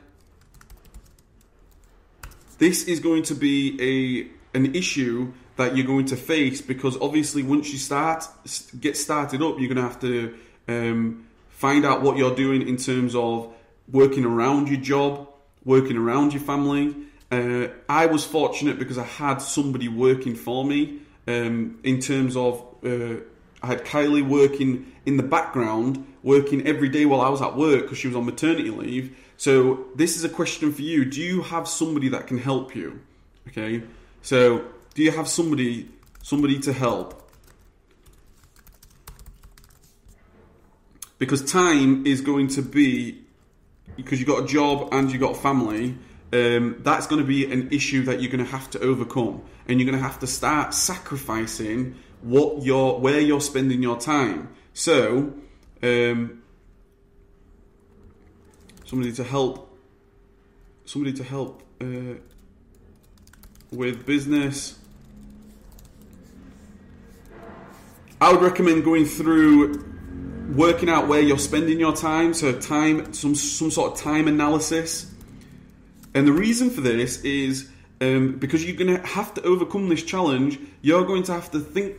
this 2.57 2.85
is 2.85 2.99
going 2.99 3.23
to 3.23 3.35
be 3.35 3.77
a 3.81 4.57
an 4.57 4.75
issue 4.75 5.33
that 5.57 5.75
you're 5.75 5.85
going 5.85 6.05
to 6.05 6.15
face 6.15 6.61
because 6.61 6.95
obviously 7.01 7.43
once 7.43 7.71
you 7.71 7.77
start 7.77 8.25
get 8.79 8.95
started 8.97 9.41
up, 9.41 9.59
you're 9.59 9.73
going 9.73 9.75
to 9.75 9.81
have 9.81 9.99
to 9.99 10.35
um, 10.67 11.27
find 11.49 11.85
out 11.85 12.01
what 12.01 12.17
you're 12.17 12.35
doing 12.35 12.67
in 12.67 12.77
terms 12.77 13.15
of 13.15 13.53
working 13.91 14.25
around 14.25 14.69
your 14.69 14.79
job, 14.79 15.27
working 15.65 15.97
around 15.97 16.33
your 16.33 16.41
family. 16.41 16.95
Uh, 17.31 17.67
I 17.89 18.05
was 18.05 18.23
fortunate 18.23 18.77
because 18.77 18.97
I 18.97 19.03
had 19.03 19.37
somebody 19.37 19.87
working 19.87 20.35
for 20.35 20.63
me 20.63 20.99
um, 21.27 21.79
in 21.83 21.99
terms 21.99 22.35
of 22.35 22.63
uh, 22.83 23.15
I 23.61 23.67
had 23.67 23.85
Kylie 23.85 24.27
working 24.27 24.91
in 25.05 25.17
the 25.17 25.23
background, 25.23 26.05
working 26.21 26.67
every 26.67 26.89
day 26.89 27.05
while 27.05 27.21
I 27.21 27.29
was 27.29 27.41
at 27.41 27.55
work 27.55 27.83
because 27.83 27.97
she 27.97 28.07
was 28.07 28.15
on 28.15 28.25
maternity 28.25 28.69
leave. 28.69 29.15
So 29.37 29.85
this 29.95 30.17
is 30.17 30.23
a 30.23 30.29
question 30.29 30.71
for 30.73 30.81
you: 30.81 31.05
Do 31.05 31.21
you 31.21 31.41
have 31.43 31.67
somebody 31.67 32.09
that 32.09 32.27
can 32.27 32.37
help 32.37 32.75
you? 32.75 32.99
Okay, 33.47 33.83
so 34.21 34.65
do 34.93 35.03
you 35.03 35.11
have 35.11 35.27
somebody 35.27 35.89
somebody 36.21 36.59
to 36.59 36.73
help? 36.73 37.19
Because 41.17 41.43
time 41.49 42.05
is 42.05 42.19
going 42.19 42.47
to 42.49 42.61
be 42.61 43.22
because 43.95 44.19
you've 44.19 44.27
got 44.27 44.43
a 44.43 44.47
job 44.47 44.89
and 44.93 45.11
you've 45.11 45.21
got 45.21 45.37
family. 45.37 45.97
Um, 46.31 46.77
that's 46.79 47.05
going 47.05 47.21
to 47.21 47.27
be 47.27 47.51
an 47.51 47.69
issue 47.71 48.03
that 48.05 48.21
you're 48.21 48.31
going 48.31 48.43
to 48.43 48.51
have 48.51 48.69
to 48.71 48.79
overcome, 48.79 49.43
and 49.67 49.79
you're 49.79 49.89
going 49.89 50.01
to 50.01 50.03
have 50.03 50.19
to 50.19 50.27
start 50.27 50.73
sacrificing 50.73 51.95
what 52.21 52.63
you're 52.63 52.97
where 52.99 53.19
you're 53.19 53.41
spending 53.41 53.83
your 53.83 53.99
time. 53.99 54.49
So, 54.73 55.33
um, 55.83 56.41
somebody 58.85 59.11
to 59.13 59.23
help, 59.23 59.77
somebody 60.85 61.13
to 61.13 61.23
help 61.23 61.61
uh, 61.79 62.15
with 63.71 64.05
business. 64.05 64.79
I 68.19 68.31
would 68.31 68.41
recommend 68.41 68.85
going 68.85 69.05
through 69.05 69.92
working 70.55 70.89
out 70.89 71.07
where 71.07 71.21
you're 71.21 71.39
spending 71.39 71.79
your 71.79 71.95
time, 71.95 72.33
so 72.33 72.57
time 72.59 73.13
some 73.13 73.35
some 73.35 73.71
sort 73.71 73.93
of 73.93 73.99
time 73.99 74.27
analysis. 74.27 75.11
And 76.13 76.27
the 76.27 76.31
reason 76.31 76.69
for 76.69 76.81
this 76.81 77.21
is 77.21 77.69
um, 78.01 78.37
because 78.37 78.65
you're 78.65 78.75
going 78.75 78.95
to 78.95 79.05
have 79.05 79.33
to 79.35 79.41
overcome 79.43 79.89
this 79.89 80.03
challenge. 80.03 80.59
You're 80.81 81.05
going 81.05 81.23
to 81.23 81.33
have 81.33 81.51
to 81.51 81.59
think 81.59 81.97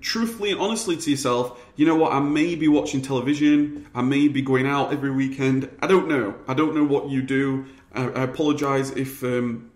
truthfully 0.00 0.52
and 0.52 0.60
honestly 0.60 0.96
to 0.96 1.10
yourself. 1.10 1.60
You 1.76 1.86
know 1.86 1.96
what? 1.96 2.12
I 2.12 2.20
may 2.20 2.54
be 2.54 2.68
watching 2.68 3.02
television. 3.02 3.86
I 3.94 4.02
may 4.02 4.28
be 4.28 4.42
going 4.42 4.66
out 4.66 4.92
every 4.92 5.10
weekend. 5.10 5.68
I 5.82 5.86
don't 5.86 6.08
know. 6.08 6.34
I 6.46 6.54
don't 6.54 6.74
know 6.74 6.84
what 6.84 7.08
you 7.08 7.22
do. 7.22 7.66
I, 7.92 8.04
I 8.04 8.22
apologize 8.22 8.90
if 8.90 9.22
um, 9.24 9.70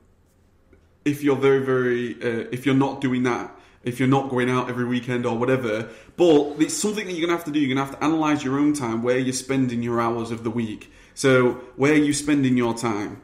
if 1.04 1.22
you're 1.22 1.36
very 1.36 1.64
very 1.64 2.14
uh, 2.14 2.48
if 2.52 2.66
you're 2.66 2.74
not 2.74 3.00
doing 3.00 3.24
that 3.24 3.57
if 3.84 3.98
you're 3.98 4.08
not 4.08 4.28
going 4.28 4.50
out 4.50 4.68
every 4.68 4.84
weekend 4.84 5.26
or 5.26 5.36
whatever. 5.36 5.88
But 6.16 6.56
it's 6.60 6.74
something 6.74 7.06
that 7.06 7.12
you're 7.12 7.26
going 7.26 7.30
to 7.30 7.36
have 7.36 7.44
to 7.44 7.50
do. 7.50 7.60
You're 7.60 7.74
going 7.74 7.86
to 7.86 7.90
have 7.90 8.00
to 8.00 8.04
analyze 8.04 8.44
your 8.44 8.58
own 8.58 8.72
time, 8.72 9.02
where 9.02 9.18
you're 9.18 9.32
spending 9.32 9.82
your 9.82 10.00
hours 10.00 10.30
of 10.30 10.44
the 10.44 10.50
week. 10.50 10.92
So, 11.14 11.52
where 11.76 11.92
are 11.92 11.96
you 11.96 12.12
spending 12.12 12.56
your 12.56 12.74
time? 12.74 13.20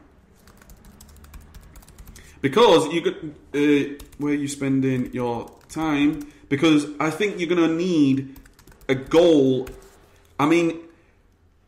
Because 2.41 2.87
you 2.93 3.01
got 3.01 3.15
uh, 3.15 4.05
where 4.17 4.33
are 4.33 4.37
you 4.37 4.47
spending 4.47 5.13
your 5.13 5.51
time? 5.69 6.31
Because 6.47 6.85
I 6.99 7.09
think 7.09 7.39
you're 7.39 7.49
going 7.49 7.69
to 7.69 7.75
need 7.75 8.39
a 8.87 8.95
goal. 8.95 9.67
I 10.39 10.45
mean, 10.45 10.79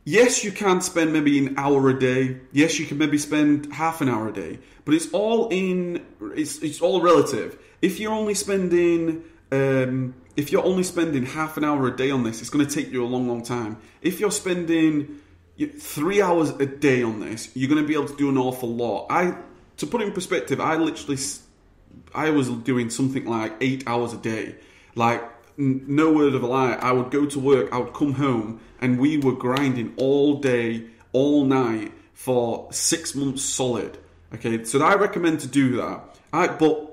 yes, 0.03 0.44
you 0.44 0.51
can 0.51 0.82
spend 0.82 1.13
maybe 1.13 1.39
an 1.39 1.56
hour 1.58 1.89
a 1.89 2.00
day. 2.00 2.41
Yes, 2.51 2.77
you 2.77 2.86
can 2.86 3.00
maybe 3.00 3.17
spend 3.17 3.74
half 3.74 4.01
an 4.01 4.10
hour 4.10 4.27
a 4.27 4.34
day. 4.34 4.60
But 4.86 4.94
it's 4.94 5.12
all 5.12 5.50
in. 5.50 6.06
It's 6.36 6.60
it's 6.60 6.82
all 6.82 7.01
relative 7.01 7.58
if 7.81 8.00
you're 8.00 8.13
only 8.13 8.34
spending 8.34 9.24
um, 9.51 10.13
if 10.38 10.51
you're 10.51 10.63
only 10.63 10.84
spending 10.84 11.25
half 11.25 11.58
an 11.58 11.63
hour 11.63 11.88
a 11.88 11.95
day 11.95 12.12
on 12.12 12.23
this, 12.23 12.41
it's 12.41 12.49
going 12.51 12.65
to 12.65 12.73
take 12.73 12.91
you 12.91 13.04
a 13.04 13.08
long, 13.08 13.28
long 13.28 13.41
time. 13.43 13.78
If 14.01 14.19
you're 14.19 14.32
spending 14.32 15.19
three 15.80 16.21
hours 16.21 16.51
a 16.51 16.65
day 16.67 17.01
on 17.01 17.19
this, 17.19 17.49
you're 17.56 17.69
going 17.69 17.82
to 17.82 17.88
be 17.88 17.95
able 17.95 18.08
to 18.08 18.15
do 18.15 18.30
an 18.30 18.38
awful 18.38 18.69
lot. 18.69 19.08
I, 19.10 19.36
to 19.78 19.88
put 19.88 20.01
it 20.01 20.08
in 20.08 20.13
perspective, 20.13 20.62
I 20.62 20.75
literally, 20.75 21.19
I 22.13 22.30
was 22.30 22.49
doing 22.49 22.91
something 22.91 23.25
like 23.25 23.54
eight 23.62 23.84
hours 23.88 24.13
a 24.13 24.17
day. 24.17 24.56
Like, 24.93 25.23
no 25.58 26.13
word 26.13 26.36
of 26.36 26.43
a 26.43 26.47
lie. 26.47 26.73
I 26.73 26.91
would 26.91 27.10
go 27.10 27.25
to 27.25 27.39
work, 27.39 27.73
I 27.73 27.80
would 27.80 27.93
come 27.93 28.13
home, 28.13 28.60
and 28.80 28.99
we 28.99 29.17
were 29.17 29.34
grinding 29.34 29.95
all 29.97 30.36
day, 30.36 30.86
all 31.13 31.45
night 31.45 31.93
for 32.13 32.71
six 32.71 33.15
months 33.15 33.41
solid. 33.41 33.97
Okay, 34.36 34.63
so 34.65 34.84
I 34.84 34.93
recommend 34.95 35.39
to 35.39 35.47
do 35.47 35.78
that. 35.78 36.15
I, 36.32 36.47
but 36.47 36.87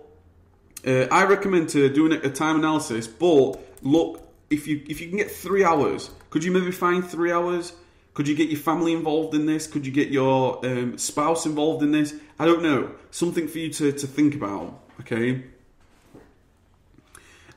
uh, 0.87 1.07
I 1.11 1.25
recommend 1.25 1.69
to 1.71 1.89
doing 1.89 2.13
a 2.13 2.31
time 2.31 2.57
analysis, 2.57 3.07
but 3.07 3.59
look 3.83 4.25
if 4.51 4.67
you 4.67 4.83
if 4.89 5.01
you 5.01 5.09
can 5.09 5.19
get 5.19 5.31
three 5.31 5.65
hours, 5.65 6.11
could 6.31 6.45
you 6.45 6.53
maybe 6.53 6.71
find 6.71 7.05
three 7.07 7.33
hours? 7.33 7.73
Could 8.15 8.29
you 8.29 8.37
get 8.37 8.49
your 8.49 8.61
family 8.61 8.93
involved 8.93 9.35
in 9.35 9.47
this? 9.47 9.67
Could 9.67 9.85
you 9.85 9.93
get 9.93 10.09
your 10.09 10.65
um, 10.65 10.97
spouse 10.97 11.47
involved 11.47 11.83
in 11.83 11.91
this? 11.91 12.15
I 12.39 12.45
don't 12.45 12.63
know. 12.63 12.93
Something 13.11 13.49
for 13.49 13.59
you 13.59 13.73
to, 13.73 13.91
to 13.91 14.07
think 14.07 14.37
about, 14.37 14.81
okay? 15.01 15.43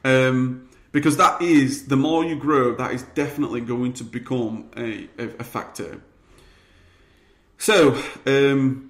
Um, 0.04 0.68
because 0.92 1.18
that 1.18 1.44
is, 1.44 1.88
the 1.88 1.96
more 1.96 2.26
you 2.26 2.36
grow, 2.36 2.74
that 2.74 2.92
is 2.92 3.04
definitely 3.04 3.62
going 3.62 3.94
to 3.94 4.04
become 4.04 4.72
a, 4.76 5.08
a, 5.20 5.26
a 5.40 5.44
factor. 5.44 6.02
So, 7.60 8.02
um, 8.26 8.87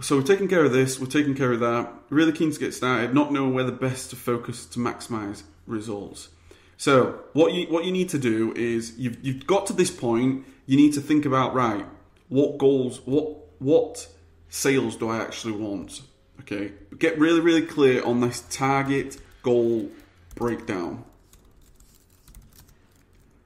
so 0.00 0.16
we're 0.16 0.22
taking 0.22 0.48
care 0.48 0.64
of 0.64 0.72
this, 0.72 0.98
we're 0.98 1.06
taking 1.06 1.34
care 1.34 1.52
of 1.52 1.60
that. 1.60 1.92
Really 2.10 2.32
keen 2.32 2.50
to 2.50 2.58
get 2.58 2.74
started, 2.74 3.14
not 3.14 3.32
knowing 3.32 3.54
where 3.54 3.64
the 3.64 3.72
best 3.72 4.10
to 4.10 4.16
focus 4.16 4.66
to 4.66 4.78
maximize 4.78 5.44
results. 5.66 6.28
So 6.76 7.20
what 7.32 7.52
you 7.52 7.66
what 7.66 7.84
you 7.84 7.92
need 7.92 8.08
to 8.10 8.18
do 8.18 8.52
is 8.54 8.98
you've 8.98 9.24
you've 9.24 9.46
got 9.46 9.66
to 9.66 9.72
this 9.72 9.90
point, 9.90 10.44
you 10.66 10.76
need 10.76 10.92
to 10.94 11.00
think 11.00 11.24
about 11.24 11.54
right, 11.54 11.86
what 12.28 12.58
goals, 12.58 13.00
what 13.04 13.36
what 13.60 14.08
sales 14.48 14.96
do 14.96 15.08
I 15.08 15.18
actually 15.18 15.52
want? 15.52 16.02
Okay. 16.40 16.72
Get 16.98 17.18
really, 17.18 17.40
really 17.40 17.62
clear 17.62 18.04
on 18.04 18.20
this 18.20 18.42
target 18.50 19.18
goal 19.42 19.90
breakdown. 20.34 21.04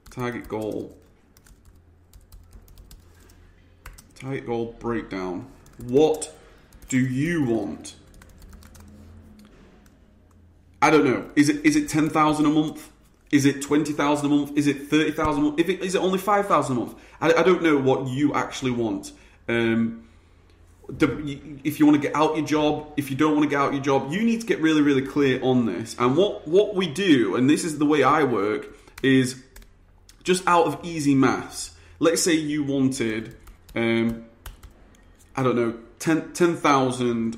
Target 0.09 0.49
goal. 0.49 0.97
Target 4.15 4.45
goal 4.45 4.75
breakdown. 4.79 5.47
What 5.77 6.35
do 6.89 6.97
you 6.97 7.43
want? 7.45 7.95
I 10.81 10.89
don't 10.89 11.05
know. 11.05 11.29
Is 11.35 11.49
it 11.49 11.65
is 11.65 11.75
it 11.75 11.87
ten 11.87 12.09
thousand 12.09 12.45
a 12.45 12.49
month? 12.49 12.89
Is 13.31 13.45
it 13.45 13.61
twenty 13.61 13.93
thousand 13.93 14.31
a 14.31 14.35
month? 14.35 14.57
Is 14.57 14.67
it 14.67 14.87
thirty 14.89 15.11
thousand? 15.11 15.59
If 15.59 15.69
it, 15.69 15.81
is 15.81 15.95
it 15.95 15.99
only 16.01 16.17
five 16.17 16.47
thousand 16.47 16.77
a 16.77 16.79
month? 16.81 16.95
I, 17.21 17.33
I, 17.33 17.43
don't 17.43 17.61
know 17.61 17.77
what 17.77 18.07
you 18.07 18.33
actually 18.33 18.71
want. 18.71 19.11
Um, 19.47 20.07
the, 20.87 21.59
if 21.63 21.79
you 21.79 21.85
want 21.85 22.01
to 22.01 22.07
get 22.07 22.15
out 22.15 22.37
your 22.37 22.45
job, 22.45 22.93
if 22.97 23.11
you 23.11 23.17
don't 23.17 23.35
want 23.35 23.43
to 23.43 23.49
get 23.49 23.59
out 23.59 23.73
your 23.73 23.83
job, 23.83 24.11
you 24.11 24.23
need 24.23 24.41
to 24.41 24.47
get 24.47 24.59
really, 24.61 24.81
really 24.81 25.03
clear 25.03 25.41
on 25.43 25.65
this. 25.65 25.95
And 25.99 26.17
what 26.17 26.47
what 26.47 26.75
we 26.75 26.87
do, 26.87 27.35
and 27.35 27.49
this 27.49 27.63
is 27.63 27.77
the 27.77 27.85
way 27.85 28.01
I 28.01 28.23
work, 28.23 28.67
is 29.03 29.43
just 30.23 30.47
out 30.47 30.65
of 30.65 30.79
easy 30.83 31.13
maths. 31.13 31.75
Let's 31.99 32.23
say 32.23 32.33
you 32.33 32.63
wanted, 32.63 33.35
um, 33.75 34.25
I 35.35 35.43
don't 35.43 35.55
know, 35.55 35.77
10,000 35.99 37.37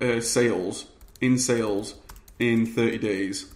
10, 0.00 0.10
uh, 0.10 0.20
sales 0.20 0.86
in 1.20 1.38
sales 1.38 1.94
in 2.38 2.66
30 2.66 2.98
days. 2.98 3.52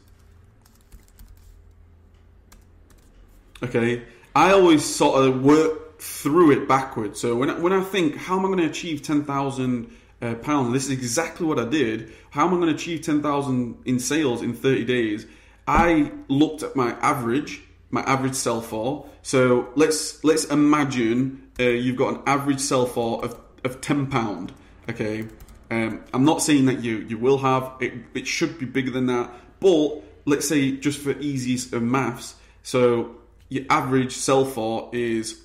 Okay, 3.63 4.03
I 4.35 4.53
always 4.53 4.85
sort 4.85 5.25
of 5.25 5.43
work 5.43 5.99
through 6.01 6.53
it 6.53 6.69
backwards. 6.69 7.21
So 7.21 7.35
when 7.35 7.51
I, 7.51 7.59
when 7.59 7.73
I 7.73 7.83
think, 7.83 8.17
how 8.17 8.39
am 8.39 8.45
I 8.45 8.49
going 8.49 8.59
to 8.59 8.67
achieve 8.67 9.03
10,000 9.03 9.91
uh, 10.23 10.35
pounds? 10.37 10.73
This 10.73 10.85
is 10.85 10.91
exactly 10.91 11.45
what 11.45 11.59
I 11.59 11.65
did. 11.65 12.13
How 12.31 12.47
am 12.47 12.55
I 12.55 12.57
going 12.57 12.69
to 12.69 12.75
achieve 12.75 13.03
10,000 13.03 13.83
in 13.85 13.99
sales 13.99 14.43
in 14.43 14.55
30 14.55 14.85
days? 14.85 15.27
I 15.67 16.13
looked 16.29 16.63
at 16.63 16.77
my 16.77 16.93
average, 17.01 17.63
my 17.91 18.03
average 18.03 18.35
sell 18.35 18.61
for. 18.61 19.07
So 19.23 19.69
let's 19.75 20.23
let's 20.25 20.45
imagine 20.45 21.51
uh, 21.61 21.65
you've 21.65 21.97
got 21.97 22.15
an 22.15 22.23
average 22.27 22.61
sell 22.61 22.87
for 22.87 23.25
of 23.25 23.39
of 23.65 23.81
ten 23.81 24.07
pound. 24.07 24.53
Okay, 24.89 25.27
um, 25.71 26.03
I'm 26.13 26.25
not 26.25 26.43
saying 26.43 26.67
that 26.67 26.83
you 26.83 26.99
you 26.99 27.19
will 27.19 27.39
have 27.39 27.73
it. 27.81 27.93
It 28.15 28.27
should 28.27 28.59
be 28.59 28.67
bigger 28.67 28.91
than 28.91 29.07
that, 29.07 29.31
but 29.61 30.03
let's 30.25 30.49
say 30.49 30.73
just 30.73 31.01
for 31.01 31.13
easiest 31.19 31.73
of 31.73 31.83
maths, 31.83 32.37
so 32.63 33.17
your 33.49 33.65
average 33.71 34.13
sell 34.13 34.45
for 34.45 34.91
is 34.93 35.43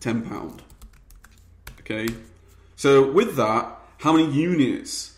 ten 0.00 0.22
pound. 0.22 0.62
Okay, 1.80 2.08
so 2.76 3.10
with 3.10 3.36
that, 3.36 3.78
how 3.98 4.12
many 4.12 4.30
units 4.30 5.16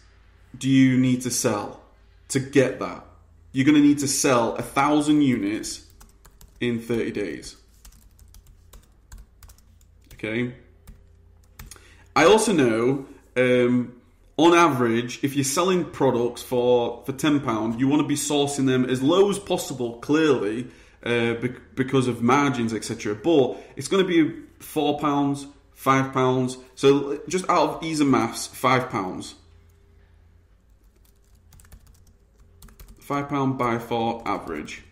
do 0.57 0.69
you 0.69 0.99
need 0.99 1.23
to 1.23 1.31
sell 1.31 1.81
to 2.29 2.41
get 2.41 2.79
that? 2.81 3.05
You're 3.53 3.65
going 3.65 3.81
to 3.81 3.83
need 3.83 4.01
to 4.01 4.09
sell 4.09 4.55
a 4.57 4.63
thousand 4.63 5.23
units 5.23 5.87
in 6.61 6.81
30 6.81 7.11
days. 7.13 7.57
Okay. 10.15 10.55
I 12.17 12.25
also 12.25 12.53
know, 12.53 13.07
um, 13.37 13.93
on 14.39 14.55
average, 14.55 15.21
if 15.23 15.37
you're 15.37 15.45
selling 15.45 15.85
products 15.85 16.43
for 16.43 17.03
for 17.05 17.13
ten 17.13 17.41
pound, 17.41 17.79
you 17.79 17.89
want 17.89 18.01
to 18.01 18.09
be 18.09 18.17
sourcing 18.17 18.67
them 18.67 18.87
as 18.87 19.03
low 19.03 19.29
as 19.31 19.39
possible. 19.39 19.99
Clearly, 19.99 20.69
uh, 21.05 21.35
because 21.75 22.09
of 22.09 22.23
margins, 22.23 22.73
etc. 22.73 23.15
But 23.15 23.59
it's 23.77 23.87
going 23.87 24.03
to 24.03 24.09
be 24.09 24.43
four 24.59 24.99
pounds, 24.99 25.47
five 25.75 26.15
pounds. 26.15 26.57
So 26.75 27.21
just 27.29 27.49
out 27.51 27.69
of 27.69 27.85
ease 27.85 28.01
of 28.01 28.09
maths, 28.09 28.47
five 28.47 28.89
pounds. 28.89 29.35
Five 32.99 33.29
pound 33.29 33.59
by 33.59 33.79
four 33.79 34.23
average. 34.27 34.83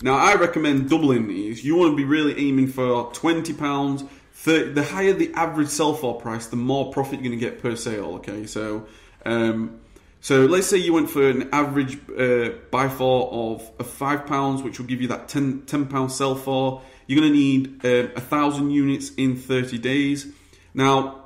Now 0.00 0.14
I 0.14 0.34
recommend 0.36 0.88
doubling 0.88 1.26
these. 1.26 1.64
You 1.64 1.76
want 1.76 1.92
to 1.92 1.96
be 1.96 2.04
really 2.04 2.48
aiming 2.48 2.68
for 2.68 3.12
twenty 3.12 3.52
pounds. 3.52 4.04
The 4.44 4.86
higher 4.90 5.12
the 5.12 5.32
average 5.34 5.68
sell 5.68 5.94
for 5.94 6.18
price, 6.18 6.46
the 6.46 6.56
more 6.56 6.92
profit 6.92 7.20
you're 7.20 7.28
going 7.28 7.38
to 7.38 7.44
get 7.44 7.60
per 7.60 7.76
sale. 7.76 8.14
Okay, 8.16 8.46
so 8.46 8.86
um, 9.26 9.80
so 10.20 10.44
let's 10.44 10.66
say 10.66 10.76
you 10.76 10.92
went 10.92 11.08
for 11.08 11.28
an 11.28 11.48
average 11.52 11.98
uh, 12.18 12.50
buy 12.70 12.88
for 12.88 13.30
of, 13.32 13.70
of 13.78 13.88
five 13.88 14.26
pounds, 14.26 14.62
which 14.62 14.78
will 14.78 14.86
give 14.86 15.00
you 15.00 15.08
that 15.08 15.28
10, 15.28 15.62
10 15.62 15.86
pound 15.86 16.12
sell 16.12 16.34
for. 16.34 16.82
You're 17.06 17.20
going 17.20 17.32
to 17.32 17.38
need 17.38 17.84
uh, 17.84 18.12
a 18.14 18.20
thousand 18.20 18.70
units 18.70 19.14
in 19.14 19.36
30 19.36 19.78
days. 19.78 20.30
Now, 20.74 21.24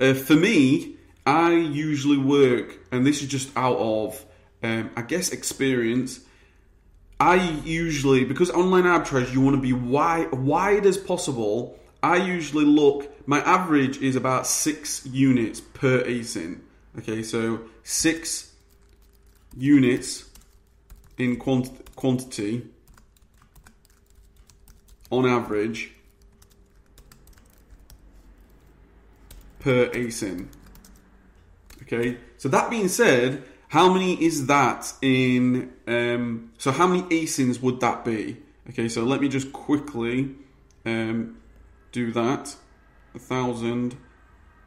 uh, 0.00 0.14
for 0.14 0.34
me, 0.34 0.96
I 1.26 1.52
usually 1.52 2.16
work, 2.16 2.78
and 2.90 3.06
this 3.06 3.22
is 3.22 3.28
just 3.28 3.54
out 3.56 3.76
of, 3.76 4.24
um, 4.62 4.90
I 4.96 5.02
guess, 5.02 5.30
experience. 5.30 6.20
I 7.20 7.36
usually, 7.64 8.24
because 8.24 8.50
online 8.50 8.84
arbitrage, 8.84 9.32
you 9.32 9.42
want 9.42 9.56
to 9.56 9.62
be 9.62 9.74
wide, 9.74 10.32
wide 10.32 10.86
as 10.86 10.96
possible. 10.96 11.78
I 12.02 12.16
usually 12.16 12.64
look, 12.64 13.26
my 13.28 13.40
average 13.40 13.98
is 13.98 14.16
about 14.16 14.46
six 14.46 15.06
units 15.06 15.60
per 15.60 16.02
ASIN. 16.02 16.60
Okay, 16.98 17.22
so 17.22 17.60
six 17.84 18.52
units 19.56 20.24
in 21.16 21.36
quant- 21.36 21.94
quantity 21.94 22.66
on 25.10 25.26
average 25.26 25.92
per 29.60 29.86
ASIN. 29.90 30.48
Okay, 31.82 32.18
so 32.36 32.48
that 32.48 32.68
being 32.70 32.88
said, 32.88 33.44
how 33.68 33.92
many 33.92 34.22
is 34.22 34.46
that 34.48 34.92
in? 35.00 35.72
Um, 35.86 36.52
so 36.58 36.72
how 36.72 36.86
many 36.86 37.02
ASINs 37.02 37.62
would 37.62 37.80
that 37.80 38.04
be? 38.04 38.38
Okay, 38.70 38.88
so 38.88 39.04
let 39.04 39.20
me 39.20 39.28
just 39.28 39.52
quickly 39.52 40.34
um, 40.84 41.36
do 41.92 42.10
that. 42.12 42.56
A 43.14 43.18
thousand 43.18 43.96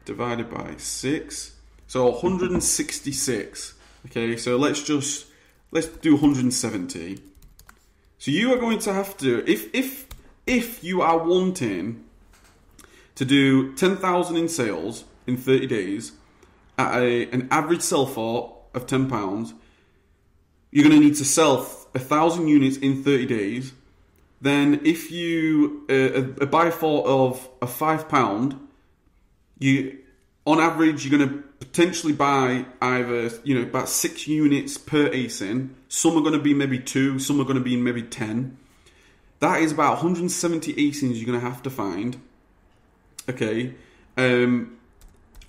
divided 0.04 0.48
by 0.48 0.76
six, 0.78 1.56
so 1.88 2.10
166. 2.10 3.74
Okay, 4.06 4.36
so 4.36 4.56
let's 4.56 4.82
just 4.82 5.26
let's 5.72 5.88
do 5.88 6.12
170. 6.12 7.18
So 8.18 8.30
you 8.30 8.54
are 8.54 8.58
going 8.58 8.78
to 8.80 8.94
have 8.94 9.16
to 9.18 9.48
if 9.50 9.74
if 9.74 10.06
if 10.46 10.82
you 10.84 11.02
are 11.02 11.18
wanting 11.18 12.04
to 13.16 13.24
do 13.24 13.74
10,000 13.74 14.36
in 14.36 14.48
sales 14.48 15.04
in 15.26 15.36
30 15.36 15.66
days 15.66 16.12
at 16.78 17.00
a, 17.00 17.28
an 17.30 17.48
average 17.50 17.80
sell 17.80 18.06
for 18.06 18.56
of 18.74 18.86
10 18.86 19.08
pounds, 19.08 19.54
you're 20.70 20.86
going 20.86 21.00
to 21.00 21.04
need 21.04 21.16
to 21.16 21.24
sell 21.24 21.66
a 21.94 21.98
thousand 21.98 22.48
units 22.48 22.76
in 22.76 23.02
30 23.02 23.26
days. 23.26 23.72
Then, 24.46 24.82
if 24.84 25.10
you 25.10 25.84
uh, 25.90 26.44
a, 26.44 26.46
buy 26.46 26.70
for 26.70 27.04
of 27.04 27.48
a 27.60 27.66
five 27.66 28.08
pound, 28.08 28.56
you 29.58 29.98
on 30.46 30.60
average 30.60 31.04
you're 31.04 31.18
going 31.18 31.28
to 31.28 31.42
potentially 31.58 32.12
buy 32.12 32.64
either 32.80 33.30
you 33.42 33.56
know 33.56 33.62
about 33.62 33.88
six 33.88 34.28
units 34.28 34.78
per 34.78 35.08
ASIN. 35.10 35.70
Some 35.88 36.16
are 36.16 36.20
going 36.20 36.34
to 36.34 36.38
be 36.38 36.54
maybe 36.54 36.78
two, 36.78 37.18
some 37.18 37.40
are 37.40 37.44
going 37.44 37.56
to 37.56 37.60
be 37.60 37.76
maybe 37.76 38.04
ten. 38.04 38.56
That 39.40 39.62
is 39.62 39.72
about 39.72 39.94
170 39.94 40.74
ASINs 40.74 41.16
you're 41.16 41.26
going 41.26 41.40
to 41.40 41.44
have 41.44 41.62
to 41.64 41.70
find. 41.70 42.22
Okay. 43.28 43.74
Um, 44.16 44.78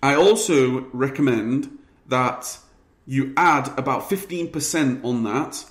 I 0.02 0.16
also 0.16 0.90
recommend 0.92 1.78
that 2.08 2.58
you 3.06 3.34
add 3.38 3.78
about 3.78 4.10
15% 4.10 5.06
on 5.06 5.24
that 5.24 5.64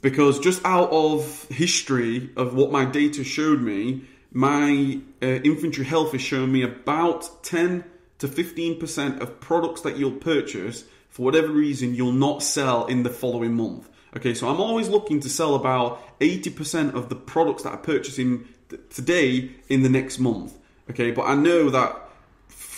because 0.00 0.38
just 0.38 0.64
out 0.64 0.90
of 0.90 1.46
history 1.48 2.30
of 2.36 2.54
what 2.54 2.70
my 2.70 2.84
data 2.84 3.24
showed 3.24 3.60
me, 3.60 4.04
my 4.32 5.00
uh, 5.22 5.26
inventory 5.26 5.86
health 5.86 6.14
is 6.14 6.22
showing 6.22 6.52
me 6.52 6.62
about 6.62 7.42
10 7.44 7.84
to 8.18 8.28
15% 8.28 9.20
of 9.20 9.40
products 9.40 9.80
that 9.82 9.96
you'll 9.96 10.12
purchase 10.12 10.84
for 11.08 11.22
whatever 11.22 11.48
reason 11.48 11.94
you'll 11.94 12.12
not 12.12 12.42
sell 12.42 12.86
in 12.86 13.02
the 13.02 13.10
following 13.10 13.54
month. 13.54 13.88
Okay, 14.16 14.34
so 14.34 14.48
I'm 14.48 14.60
always 14.60 14.88
looking 14.88 15.20
to 15.20 15.28
sell 15.28 15.54
about 15.54 16.18
80% 16.20 16.94
of 16.94 17.08
the 17.08 17.16
products 17.16 17.64
that 17.64 17.72
I 17.72 17.76
purchase 17.76 18.18
in 18.18 18.48
th- 18.68 18.82
today 18.90 19.50
in 19.68 19.82
the 19.82 19.88
next 19.88 20.18
month. 20.18 20.56
Okay, 20.90 21.10
but 21.10 21.22
I 21.22 21.34
know 21.34 21.70
that 21.70 22.07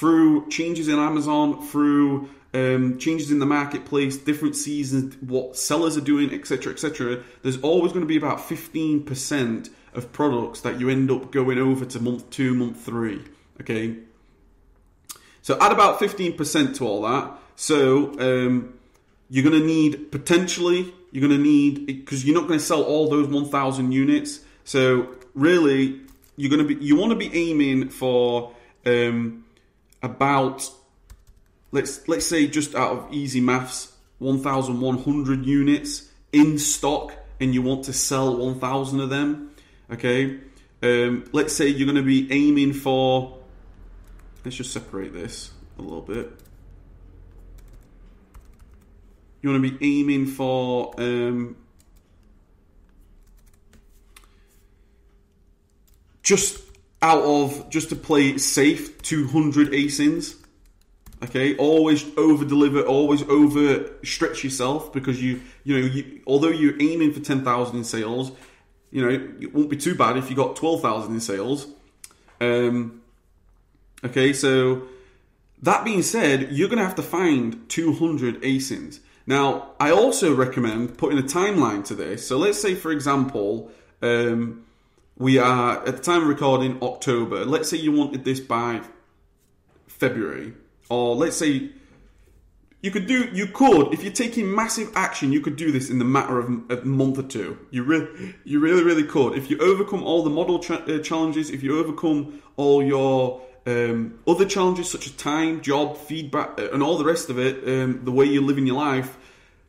through 0.00 0.48
changes 0.48 0.88
in 0.88 0.98
Amazon, 0.98 1.60
through 1.66 2.30
um, 2.54 2.96
changes 2.96 3.30
in 3.30 3.38
the 3.38 3.44
marketplace, 3.44 4.16
different 4.16 4.56
seasons, 4.56 5.14
what 5.20 5.58
sellers 5.58 5.94
are 5.94 6.00
doing, 6.00 6.32
etc., 6.32 6.72
etc., 6.72 7.22
there's 7.42 7.60
always 7.60 7.92
going 7.92 8.00
to 8.00 8.08
be 8.08 8.16
about 8.16 8.38
15% 8.38 9.68
of 9.92 10.10
products 10.10 10.62
that 10.62 10.80
you 10.80 10.88
end 10.88 11.10
up 11.10 11.30
going 11.30 11.58
over 11.58 11.84
to 11.84 12.00
month 12.00 12.30
two, 12.30 12.54
month 12.54 12.80
three. 12.80 13.22
Okay, 13.60 13.96
so 15.42 15.58
add 15.60 15.70
about 15.70 16.00
15% 16.00 16.76
to 16.76 16.86
all 16.86 17.02
that. 17.02 17.38
So 17.56 18.18
um, 18.18 18.72
you're 19.28 19.44
going 19.44 19.60
to 19.60 19.66
need 19.66 20.10
potentially 20.10 20.94
you're 21.12 21.28
going 21.28 21.38
to 21.38 21.44
need 21.46 21.84
because 21.84 22.24
you're 22.24 22.34
not 22.34 22.48
going 22.48 22.58
to 22.58 22.64
sell 22.64 22.82
all 22.82 23.10
those 23.10 23.26
1,000 23.26 23.92
units. 23.92 24.40
So 24.64 25.14
really, 25.34 26.00
you're 26.36 26.48
going 26.48 26.66
to 26.66 26.74
be 26.74 26.82
you 26.82 26.96
want 26.96 27.10
to 27.10 27.16
be 27.16 27.30
aiming 27.34 27.90
for 27.90 28.52
um, 28.86 29.44
about 30.02 30.70
let's 31.72 32.06
let's 32.08 32.26
say 32.26 32.46
just 32.46 32.74
out 32.74 32.92
of 32.96 33.12
easy 33.12 33.40
maths, 33.40 33.92
1,100 34.18 35.46
units 35.46 36.08
in 36.32 36.58
stock, 36.58 37.12
and 37.40 37.54
you 37.54 37.62
want 37.62 37.84
to 37.84 37.92
sell 37.92 38.36
1,000 38.36 39.00
of 39.00 39.10
them. 39.10 39.50
Okay, 39.92 40.38
um, 40.82 41.24
let's 41.32 41.54
say 41.54 41.68
you're 41.68 41.86
going 41.86 41.96
to 41.96 42.02
be 42.02 42.30
aiming 42.32 42.72
for. 42.72 43.38
Let's 44.44 44.56
just 44.56 44.72
separate 44.72 45.12
this 45.12 45.50
a 45.78 45.82
little 45.82 46.00
bit. 46.00 46.30
You 49.42 49.50
want 49.50 49.64
to 49.64 49.70
be 49.70 50.00
aiming 50.00 50.26
for 50.26 50.94
um, 50.98 51.56
just 56.22 56.69
out 57.02 57.22
of 57.22 57.70
just 57.70 57.88
to 57.90 57.96
play 57.96 58.38
safe 58.38 59.00
200 59.02 59.72
asins. 59.72 60.36
Okay, 61.22 61.54
always 61.56 62.06
over 62.16 62.44
deliver, 62.44 62.82
always 62.82 63.22
over 63.24 63.90
stretch 64.02 64.42
yourself 64.42 64.92
because 64.92 65.22
you 65.22 65.42
you 65.64 65.78
know 65.78 65.86
you, 65.86 66.20
although 66.26 66.48
you're 66.48 66.80
aiming 66.80 67.12
for 67.12 67.20
10,000 67.20 67.76
in 67.76 67.84
sales, 67.84 68.32
you 68.90 69.02
know 69.02 69.10
it 69.40 69.54
won't 69.54 69.68
be 69.68 69.76
too 69.76 69.94
bad 69.94 70.16
if 70.16 70.30
you 70.30 70.36
got 70.36 70.56
12,000 70.56 71.12
in 71.12 71.20
sales. 71.20 71.66
Um, 72.40 73.02
okay, 74.02 74.32
so 74.32 74.88
that 75.62 75.84
being 75.84 76.02
said, 76.02 76.52
you're 76.52 76.68
going 76.68 76.78
to 76.78 76.84
have 76.84 76.94
to 76.96 77.02
find 77.02 77.68
200 77.68 78.40
asins. 78.42 79.00
Now, 79.26 79.72
I 79.78 79.90
also 79.90 80.34
recommend 80.34 80.96
putting 80.96 81.18
a 81.18 81.22
timeline 81.22 81.84
to 81.86 81.94
this. 81.94 82.26
So 82.26 82.38
let's 82.38 82.60
say, 82.60 82.74
for 82.74 82.90
example, 82.90 83.70
um, 84.00 84.64
we 85.20 85.36
are 85.38 85.86
at 85.86 85.98
the 85.98 86.02
time 86.02 86.22
of 86.22 86.28
recording 86.28 86.78
October. 86.82 87.44
Let's 87.44 87.68
say 87.68 87.76
you 87.76 87.92
wanted 87.92 88.24
this 88.24 88.40
by 88.40 88.80
February, 89.86 90.54
or 90.88 91.14
let's 91.14 91.36
say 91.36 91.68
you 92.80 92.90
could 92.90 93.06
do 93.06 93.28
you 93.30 93.46
could 93.46 93.92
if 93.92 94.02
you're 94.02 94.14
taking 94.14 94.52
massive 94.52 94.90
action 94.96 95.30
you 95.30 95.42
could 95.42 95.56
do 95.56 95.70
this 95.70 95.90
in 95.90 95.98
the 95.98 96.06
matter 96.06 96.38
of 96.38 96.48
a 96.70 96.84
month 96.86 97.18
or 97.18 97.22
two. 97.22 97.58
You 97.70 97.82
really 97.82 98.34
you 98.44 98.60
really 98.60 98.82
really 98.82 99.04
could. 99.04 99.36
If 99.36 99.50
you 99.50 99.58
overcome 99.58 100.02
all 100.02 100.24
the 100.24 100.30
model 100.30 100.58
cha- 100.58 100.84
uh, 100.88 101.00
challenges 101.00 101.50
if 101.50 101.62
you 101.62 101.78
overcome 101.78 102.42
all 102.56 102.82
your 102.82 103.42
um, 103.66 104.18
other 104.26 104.46
challenges 104.46 104.90
such 104.90 105.06
as 105.06 105.12
time 105.12 105.60
job 105.60 105.98
feedback 105.98 106.58
uh, 106.58 106.70
and 106.72 106.82
all 106.82 106.96
the 106.96 107.04
rest 107.04 107.28
of 107.28 107.38
it 107.38 107.62
um, 107.68 108.06
the 108.06 108.10
way 108.10 108.24
you're 108.24 108.42
living 108.42 108.66
your 108.66 108.76
life 108.76 109.18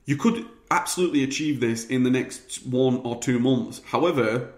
you 0.06 0.16
could 0.16 0.46
absolutely 0.72 1.26
achieve 1.26 1.60
this 1.60 1.86
in 1.86 2.04
the 2.04 2.10
next 2.10 2.66
one 2.66 3.02
or 3.04 3.20
two 3.20 3.38
months. 3.38 3.82
However 3.88 4.54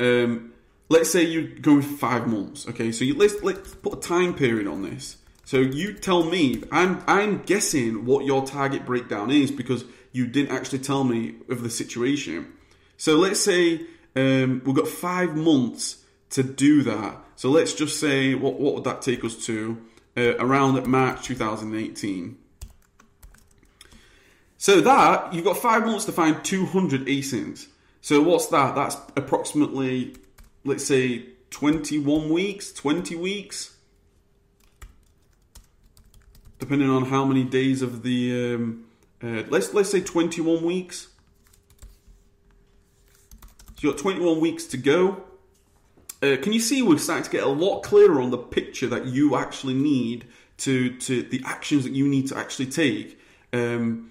um, 0.00 0.52
let's 0.88 1.10
say 1.10 1.22
you're 1.22 1.42
going 1.60 1.82
five 1.82 2.26
months 2.26 2.66
okay 2.66 2.90
so 2.90 3.04
you, 3.04 3.16
let's 3.16 3.42
let's 3.42 3.74
put 3.76 3.94
a 3.94 4.00
time 4.00 4.34
period 4.34 4.66
on 4.66 4.82
this 4.82 5.16
so 5.50 5.56
you 5.58 5.94
tell 5.94 6.22
me, 6.22 6.62
I'm 6.70 7.02
I'm 7.08 7.42
guessing 7.42 8.04
what 8.04 8.24
your 8.24 8.46
target 8.46 8.86
breakdown 8.86 9.32
is 9.32 9.50
because 9.50 9.84
you 10.12 10.28
didn't 10.28 10.52
actually 10.52 10.78
tell 10.78 11.02
me 11.02 11.34
of 11.48 11.64
the 11.64 11.70
situation. 11.70 12.52
So 12.96 13.16
let's 13.16 13.40
say 13.40 13.80
um, 14.14 14.62
we've 14.64 14.76
got 14.76 14.86
five 14.86 15.34
months 15.34 16.04
to 16.30 16.44
do 16.44 16.84
that. 16.84 17.16
So 17.34 17.50
let's 17.50 17.74
just 17.74 17.98
say, 17.98 18.36
what, 18.36 18.60
what 18.60 18.76
would 18.76 18.84
that 18.84 19.02
take 19.02 19.24
us 19.24 19.44
to? 19.46 19.84
Uh, 20.16 20.36
around 20.36 20.86
March 20.86 21.24
2018. 21.24 22.38
So 24.56 24.80
that, 24.82 25.34
you've 25.34 25.44
got 25.44 25.56
five 25.56 25.84
months 25.84 26.04
to 26.04 26.12
find 26.12 26.44
200 26.44 27.06
ASINs. 27.06 27.66
So 28.00 28.22
what's 28.22 28.46
that? 28.46 28.74
That's 28.74 28.96
approximately, 29.16 30.16
let's 30.64 30.84
say, 30.84 31.26
21 31.50 32.30
weeks, 32.30 32.72
20 32.72 33.14
weeks, 33.16 33.76
depending 36.58 36.88
on 36.88 37.06
how 37.06 37.24
many 37.24 37.44
days 37.44 37.82
of 37.82 38.02
the, 38.02 38.54
um, 38.54 38.84
uh, 39.22 39.42
let's, 39.48 39.74
let's 39.74 39.90
say 39.90 40.00
21 40.00 40.64
weeks. 40.64 41.08
So 43.76 43.88
you've 43.88 43.96
got 43.96 44.00
21 44.00 44.40
weeks 44.40 44.66
to 44.66 44.76
go. 44.76 45.24
Uh, 46.22 46.36
can 46.40 46.52
you 46.52 46.60
see 46.60 46.82
we're 46.82 46.98
starting 46.98 47.24
to 47.24 47.30
get 47.30 47.42
a 47.42 47.48
lot 47.48 47.80
clearer 47.80 48.20
on 48.20 48.30
the 48.30 48.38
picture 48.38 48.86
that 48.88 49.06
you 49.06 49.36
actually 49.36 49.74
need 49.74 50.26
to, 50.58 50.96
to 50.98 51.22
the 51.22 51.42
actions 51.44 51.84
that 51.84 51.92
you 51.92 52.06
need 52.06 52.28
to 52.28 52.36
actually 52.36 52.66
take? 52.66 53.18
Um, 53.52 54.09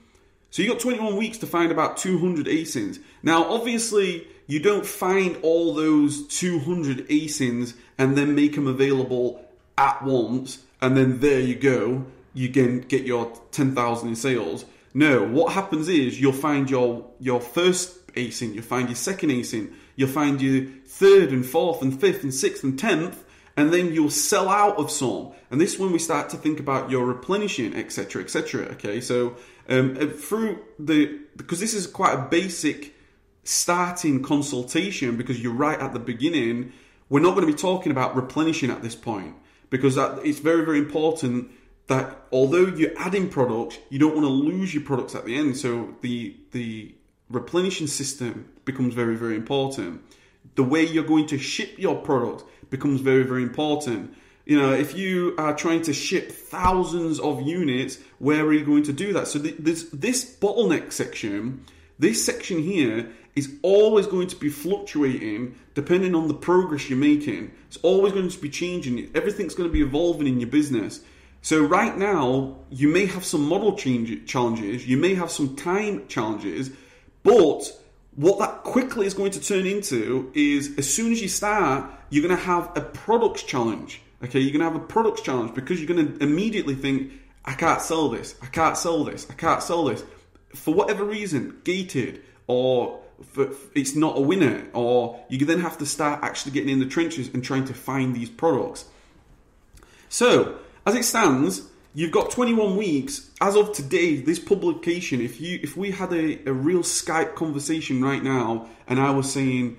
so 0.52 0.62
you 0.62 0.70
got 0.70 0.80
21 0.80 1.16
weeks 1.16 1.38
to 1.40 1.48
find 1.48 1.72
about 1.72 1.98
200 1.98 2.48
ASINs. 2.48 3.00
Now, 3.22 3.46
obviously, 3.46 4.28
you 4.48 4.60
don't 4.60 4.86
find 4.86 5.38
all 5.44 5.74
those 5.74 6.28
200 6.28 7.08
ASINs 7.08 7.76
and 7.98 8.18
then 8.18 8.36
make 8.36 8.56
them 8.56 8.68
available 8.68 9.46
at 9.78 10.04
once, 10.04 10.64
and 10.82 10.98
then 10.98 11.20
there 11.20 11.40
you 11.40 11.56
go, 11.56 12.06
you 12.34 12.50
can 12.50 12.82
get 12.82 13.04
your 13.04 13.32
10,000 13.52 14.10
in 14.10 14.16
sales. 14.16 14.66
No, 14.94 15.24
what 15.24 15.54
happens 15.54 15.88
is 15.88 16.20
you'll 16.20 16.34
find 16.34 16.70
your 16.70 17.06
your 17.20 17.40
first 17.40 18.08
ASIN, 18.16 18.54
you'll 18.54 18.64
find 18.64 18.90
your 18.90 18.96
second 18.96 19.30
ASIN, 19.30 19.72
you'll 19.96 20.10
find 20.10 20.42
your 20.42 20.66
third 20.88 21.32
and 21.32 21.46
fourth 21.46 21.82
and 21.82 22.00
fifth 22.00 22.24
and 22.24 22.34
sixth 22.34 22.64
and 22.64 22.78
tenth, 22.78 23.24
and 23.56 23.72
then 23.72 23.94
you'll 23.94 24.10
sell 24.10 24.50
out 24.50 24.78
of 24.78 24.90
some. 24.90 25.32
And 25.52 25.62
this 25.62 25.74
is 25.76 25.80
when 25.80 25.92
we 25.92 26.00
start 26.00 26.30
to 26.30 26.38
think 26.38 26.60
about 26.60 26.90
your 26.90 27.06
replenishing, 27.06 27.76
etc., 27.76 28.24
etc. 28.24 28.62
Okay, 28.74 29.00
so 29.00 29.36
um, 29.70 29.98
uh, 30.00 30.08
through 30.08 30.60
the 30.78 31.20
because 31.38 31.60
this 31.60 31.74
is 31.74 31.88
quite 31.88 32.14
a 32.14 32.22
basic 32.24 32.96
starting 33.44 34.22
consultation 34.22 35.16
because 35.16 35.42
you're 35.42 35.54
right 35.54 35.80
at 35.80 35.94
the 35.94 36.00
beginning. 36.00 36.74
We're 37.10 37.22
not 37.22 37.36
going 37.36 37.48
to 37.48 37.52
be 37.52 37.58
talking 37.58 37.92
about 37.92 38.16
replenishing 38.16 38.70
at 38.70 38.84
this 38.84 38.96
point 38.96 39.36
because 39.70 39.96
that, 39.96 40.20
it's 40.26 40.40
very 40.40 40.66
very 40.66 40.80
important 40.80 41.52
that 41.88 42.18
although 42.32 42.68
you're 42.68 42.98
adding 42.98 43.30
products, 43.30 43.80
you 43.90 43.98
don't 43.98 44.14
want 44.14 44.26
to 44.26 44.32
lose 44.32 44.74
your 44.74 44.84
products 44.84 45.16
at 45.16 45.26
the 45.26 45.36
end. 45.36 45.58
So 45.58 45.96
the 46.02 46.36
the 46.52 46.96
replenishing 47.30 47.88
system 47.88 48.50
becomes 48.66 48.96
very 48.96 49.16
very 49.16 49.36
important. 49.36 50.02
The 50.56 50.64
way 50.64 50.84
you're 50.84 51.04
going 51.04 51.28
to 51.28 51.38
ship 51.38 51.76
your 51.78 51.96
product 51.96 52.44
becomes 52.70 53.02
very 53.02 53.24
very 53.24 53.44
important. 53.44 54.16
You 54.50 54.60
know, 54.60 54.74
if 54.74 54.98
you 54.98 55.36
are 55.38 55.56
trying 55.56 55.84
to 55.84 55.94
ship 55.94 56.32
thousands 56.32 57.20
of 57.20 57.44
units, 57.44 58.00
where 58.18 58.44
are 58.44 58.52
you 58.52 58.66
going 58.66 58.82
to 58.86 58.94
do 58.94 59.14
that? 59.14 59.28
So 59.28 59.38
this 59.38 59.84
this 59.94 60.26
bottleneck 60.26 60.92
section, 60.92 61.64
this 62.00 62.26
section 62.26 62.58
here 62.58 63.12
is 63.36 63.54
always 63.62 64.08
going 64.08 64.28
to 64.30 64.36
be 64.36 64.50
fluctuating 64.50 65.56
depending 65.76 66.16
on 66.16 66.28
the 66.28 66.34
progress 66.34 66.90
you're 66.90 66.98
making. 66.98 67.52
It's 67.68 67.78
always 67.84 68.12
going 68.12 68.28
to 68.28 68.40
be 68.40 68.50
changing. 68.50 69.12
Everything's 69.14 69.54
going 69.54 69.70
to 69.70 69.72
be 69.72 69.84
evolving 69.84 70.26
in 70.26 70.40
your 70.40 70.50
business. 70.50 71.02
So 71.44 71.64
right 71.64 71.96
now, 71.96 72.58
you 72.72 72.88
may 72.88 73.06
have 73.06 73.24
some 73.24 73.48
model 73.48 73.76
change 73.76 74.28
challenges, 74.28 74.88
you 74.88 74.98
may 74.98 75.14
have 75.14 75.30
some 75.30 75.58
time 75.58 76.08
challenges, 76.08 76.72
but 77.22 77.72
what 78.16 78.40
that 78.40 78.64
quickly 78.64 79.06
is 79.06 79.14
going 79.14 79.34
to 79.34 79.40
turn 79.40 79.68
into 79.68 80.32
is 80.34 80.76
as 80.80 80.92
soon 80.92 81.12
as 81.12 81.22
you 81.22 81.28
start, 81.28 81.86
you're 82.10 82.28
going 82.28 82.36
to 82.36 82.46
have 82.46 82.76
a 82.76 82.82
products 82.82 83.44
challenge. 83.44 84.02
Okay, 84.24 84.40
you're 84.40 84.52
going 84.52 84.60
to 84.60 84.72
have 84.72 84.76
a 84.76 84.86
products 84.86 85.22
challenge 85.22 85.56
because 85.56 85.80
you're 85.80 85.88
going 85.88 86.14
to 86.14 86.24
immediately 86.24 86.76
think, 86.76 87.14
I 87.46 87.54
can't 87.54 87.82
sell 87.82 88.10
this, 88.10 88.36
I 88.42 88.48
can't 88.48 88.78
sell 88.78 89.04
this, 89.04 89.26
I 89.30 89.34
can't 89.34 89.64
sell 89.64 89.86
this. 89.86 90.04
For 90.54 90.74
whatever 90.74 91.06
reason, 91.06 91.62
gated 91.64 92.22
or 92.48 93.00
for, 93.32 93.50
it's 93.76 93.96
not 93.96 94.18
a 94.18 94.22
winner, 94.22 94.66
or 94.74 95.20
you 95.30 95.46
then 95.46 95.60
have 95.62 95.78
to 95.78 95.86
start 95.86 96.24
actually 96.24 96.52
getting 96.54 96.70
in 96.70 96.80
the 96.80 96.86
trenches 96.86 97.30
and 97.34 97.44
trying 97.44 97.66
to 97.66 97.74
find 97.74 98.16
these 98.16 98.30
products. 98.30 98.86
So, 100.10 100.58
as 100.86 100.96
it 100.96 101.06
stands, 101.06 101.68
you've 101.94 102.12
got 102.12 102.32
21 102.32 102.78
weeks 102.78 103.30
as 103.42 103.56
of 103.56 103.74
today. 103.74 104.18
This 104.18 104.40
publication, 104.40 105.22
if 105.22 105.40
you 105.40 105.60
if 105.62 105.78
we 105.78 105.92
had 105.92 106.12
a, 106.14 106.50
a 106.50 106.54
real 106.54 106.82
Skype 106.82 107.36
conversation 107.36 108.02
right 108.02 108.24
now, 108.24 108.68
and 108.88 109.00
I 109.00 109.12
was 109.12 109.32
saying 109.32 109.78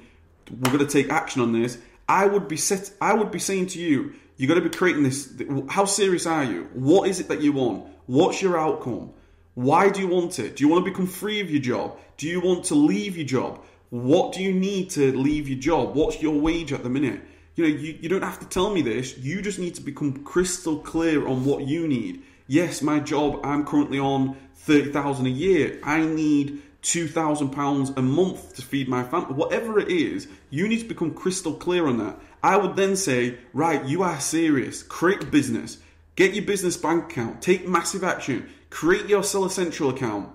we're 0.50 0.72
going 0.72 0.87
to 0.87 0.92
take 0.92 1.11
action 1.11 1.42
on 1.42 1.53
this, 1.53 1.79
I 2.09 2.26
would 2.26 2.48
be 2.48 2.57
set. 2.57 2.92
I 3.00 3.14
would 3.14 3.31
be 3.31 3.38
saying 3.38 3.68
to 3.68 3.81
you, 3.81 4.14
you 4.40 4.46
got 4.46 4.55
to 4.55 4.62
be 4.62 4.70
creating 4.70 5.03
this. 5.03 5.31
How 5.68 5.85
serious 5.85 6.24
are 6.24 6.44
you? 6.44 6.66
What 6.72 7.11
is 7.11 7.20
it 7.20 7.29
that 7.29 7.42
you 7.42 7.53
want? 7.53 7.85
What's 8.07 8.40
your 8.40 8.59
outcome? 8.59 9.12
Why 9.53 9.90
do 9.90 10.00
you 10.00 10.09
want 10.09 10.38
it? 10.38 10.57
Do 10.57 10.64
you 10.64 10.70
want 10.70 10.83
to 10.83 10.90
become 10.90 11.07
free 11.07 11.40
of 11.40 11.50
your 11.50 11.61
job? 11.61 11.98
Do 12.16 12.26
you 12.26 12.40
want 12.40 12.64
to 12.64 12.74
leave 12.74 13.18
your 13.18 13.26
job? 13.26 13.62
What 13.90 14.33
do 14.33 14.42
you 14.42 14.55
need 14.55 14.88
to 14.92 15.14
leave 15.14 15.46
your 15.46 15.59
job? 15.59 15.94
What's 15.94 16.22
your 16.22 16.40
wage 16.40 16.72
at 16.72 16.83
the 16.83 16.88
minute? 16.88 17.20
You 17.55 17.64
know, 17.64 17.70
you, 17.76 17.98
you 18.00 18.09
don't 18.09 18.22
have 18.22 18.40
to 18.40 18.46
tell 18.46 18.70
me 18.70 18.81
this. 18.81 19.18
You 19.18 19.42
just 19.42 19.59
need 19.59 19.74
to 19.74 19.83
become 19.83 20.24
crystal 20.24 20.79
clear 20.79 21.29
on 21.29 21.44
what 21.44 21.66
you 21.66 21.87
need. 21.87 22.22
Yes, 22.46 22.81
my 22.81 22.98
job, 22.98 23.40
I'm 23.44 23.66
currently 23.66 23.98
on 23.98 24.38
30,000 24.55 25.26
a 25.26 25.29
year. 25.29 25.81
I 25.85 26.00
need 26.07 26.62
£2,000 26.83 27.94
a 27.94 28.03
month 28.03 28.57
to 28.57 28.62
feed 28.62 28.88
my 28.88 29.03
family. 29.03 29.35
Whatever 29.35 29.79
it 29.79 29.88
is, 29.88 30.29
you 30.48 30.66
need 30.66 30.81
to 30.81 30.88
become 30.88 31.12
crystal 31.12 31.53
clear 31.53 31.87
on 31.87 31.98
that. 31.98 32.18
I 32.42 32.57
would 32.57 32.76
then 32.76 32.96
say, 32.96 33.38
right, 33.53 33.85
you 33.85 34.03
are 34.03 34.18
serious. 34.20 34.83
Create 34.83 35.22
a 35.22 35.26
business. 35.26 35.79
Get 36.16 36.35
your 36.35 36.44
business 36.44 36.76
bank 36.76 37.12
account. 37.12 37.42
Take 37.42 37.68
massive 37.68 38.05
action. 38.05 38.48
Create 38.70 39.07
your 39.07 39.22
Seller 39.22 39.48
Central 39.48 39.90
account. 39.90 40.31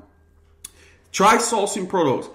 Try 1.12 1.38
sourcing 1.38 1.88
products 1.88 2.30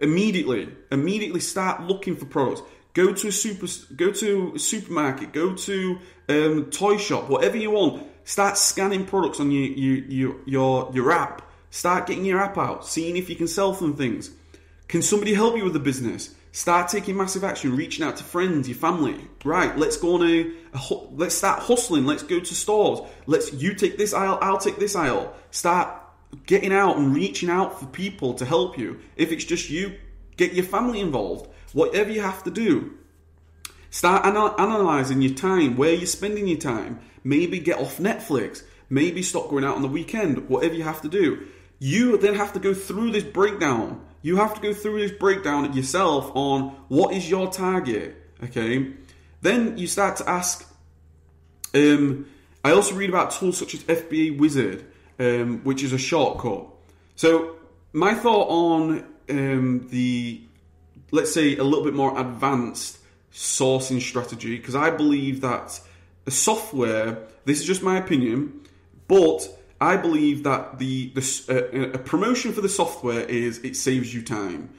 immediately. 0.00 0.68
Immediately 0.90 1.40
start 1.40 1.82
looking 1.82 2.16
for 2.16 2.26
products. 2.26 2.62
Go 2.94 3.12
to 3.12 3.28
a 3.28 3.32
super, 3.32 3.66
go 3.96 4.12
to 4.12 4.52
a 4.54 4.58
supermarket. 4.58 5.32
Go 5.32 5.54
to 5.54 5.98
um, 6.28 6.66
toy 6.70 6.96
shop. 6.96 7.28
Whatever 7.28 7.56
you 7.56 7.72
want. 7.72 8.06
Start 8.24 8.56
scanning 8.56 9.04
products 9.04 9.40
on 9.40 9.50
your, 9.50 10.04
your 10.06 10.34
your 10.46 10.90
your 10.94 11.12
app. 11.12 11.42
Start 11.70 12.06
getting 12.06 12.24
your 12.24 12.40
app 12.40 12.56
out. 12.56 12.86
Seeing 12.86 13.16
if 13.16 13.28
you 13.28 13.36
can 13.36 13.48
sell 13.48 13.74
some 13.74 13.96
things. 13.96 14.30
Can 14.88 15.02
somebody 15.02 15.34
help 15.34 15.56
you 15.56 15.64
with 15.64 15.72
the 15.72 15.80
business? 15.80 16.34
Start 16.52 16.88
taking 16.88 17.16
massive 17.16 17.42
action, 17.42 17.74
reaching 17.74 18.04
out 18.04 18.16
to 18.18 18.24
friends, 18.24 18.68
your 18.68 18.76
family. 18.76 19.28
Right, 19.44 19.76
let's 19.76 19.96
go 19.96 20.14
on 20.14 20.22
a, 20.22 20.52
a, 20.72 20.94
let's 21.10 21.34
start 21.34 21.60
hustling. 21.60 22.06
Let's 22.06 22.22
go 22.22 22.38
to 22.38 22.54
stores. 22.54 23.00
Let's 23.26 23.52
you 23.52 23.74
take 23.74 23.98
this 23.98 24.14
aisle, 24.14 24.38
I'll 24.40 24.58
take 24.58 24.78
this 24.78 24.94
aisle. 24.94 25.34
Start 25.50 26.00
getting 26.46 26.72
out 26.72 26.96
and 26.96 27.14
reaching 27.14 27.50
out 27.50 27.80
for 27.80 27.86
people 27.86 28.34
to 28.34 28.44
help 28.44 28.78
you. 28.78 29.00
If 29.16 29.32
it's 29.32 29.44
just 29.44 29.68
you, 29.68 29.94
get 30.36 30.52
your 30.52 30.64
family 30.64 31.00
involved. 31.00 31.50
Whatever 31.72 32.12
you 32.12 32.20
have 32.20 32.44
to 32.44 32.50
do. 32.50 32.94
Start 33.90 34.26
anal- 34.26 34.54
analyzing 34.60 35.22
your 35.22 35.34
time, 35.34 35.76
where 35.76 35.92
you're 35.92 36.06
spending 36.06 36.46
your 36.46 36.58
time. 36.58 37.00
Maybe 37.24 37.58
get 37.58 37.78
off 37.78 37.98
Netflix. 37.98 38.62
Maybe 38.88 39.22
stop 39.22 39.48
going 39.48 39.64
out 39.64 39.76
on 39.76 39.82
the 39.82 39.88
weekend. 39.88 40.48
Whatever 40.48 40.74
you 40.74 40.84
have 40.84 41.02
to 41.02 41.08
do. 41.08 41.48
You 41.80 42.16
then 42.16 42.34
have 42.34 42.52
to 42.52 42.60
go 42.60 42.74
through 42.74 43.10
this 43.10 43.24
breakdown 43.24 44.04
you 44.24 44.36
have 44.36 44.54
to 44.54 44.60
go 44.62 44.72
through 44.72 45.00
this 45.00 45.12
breakdown 45.12 45.70
yourself 45.74 46.34
on 46.34 46.70
what 46.88 47.14
is 47.14 47.28
your 47.28 47.52
target. 47.52 48.16
Okay, 48.42 48.94
then 49.42 49.76
you 49.76 49.86
start 49.86 50.16
to 50.16 50.28
ask. 50.28 50.66
Um, 51.74 52.26
I 52.64 52.72
also 52.72 52.94
read 52.94 53.10
about 53.10 53.32
tools 53.32 53.58
such 53.58 53.74
as 53.74 53.82
FBA 53.84 54.38
Wizard, 54.38 54.82
um, 55.18 55.60
which 55.62 55.82
is 55.82 55.92
a 55.92 55.98
shortcut. 55.98 56.66
So 57.16 57.56
my 57.92 58.14
thought 58.14 58.48
on 58.48 59.04
um, 59.28 59.88
the 59.90 60.40
let's 61.10 61.34
say 61.34 61.56
a 61.58 61.62
little 61.62 61.84
bit 61.84 61.92
more 61.92 62.18
advanced 62.18 63.00
sourcing 63.30 64.00
strategy 64.00 64.56
because 64.56 64.74
I 64.74 64.88
believe 64.88 65.42
that 65.42 65.78
the 66.24 66.30
software. 66.30 67.18
This 67.44 67.60
is 67.60 67.66
just 67.66 67.82
my 67.82 67.98
opinion, 67.98 68.62
but 69.06 69.46
I 69.84 69.98
believe 69.98 70.44
that 70.44 70.78
the, 70.78 71.10
the 71.10 71.20
uh, 71.50 71.94
a 71.94 71.98
promotion 71.98 72.54
for 72.54 72.62
the 72.62 72.70
software 72.70 73.20
is 73.20 73.58
it 73.58 73.76
saves 73.76 74.14
you 74.14 74.22
time. 74.22 74.70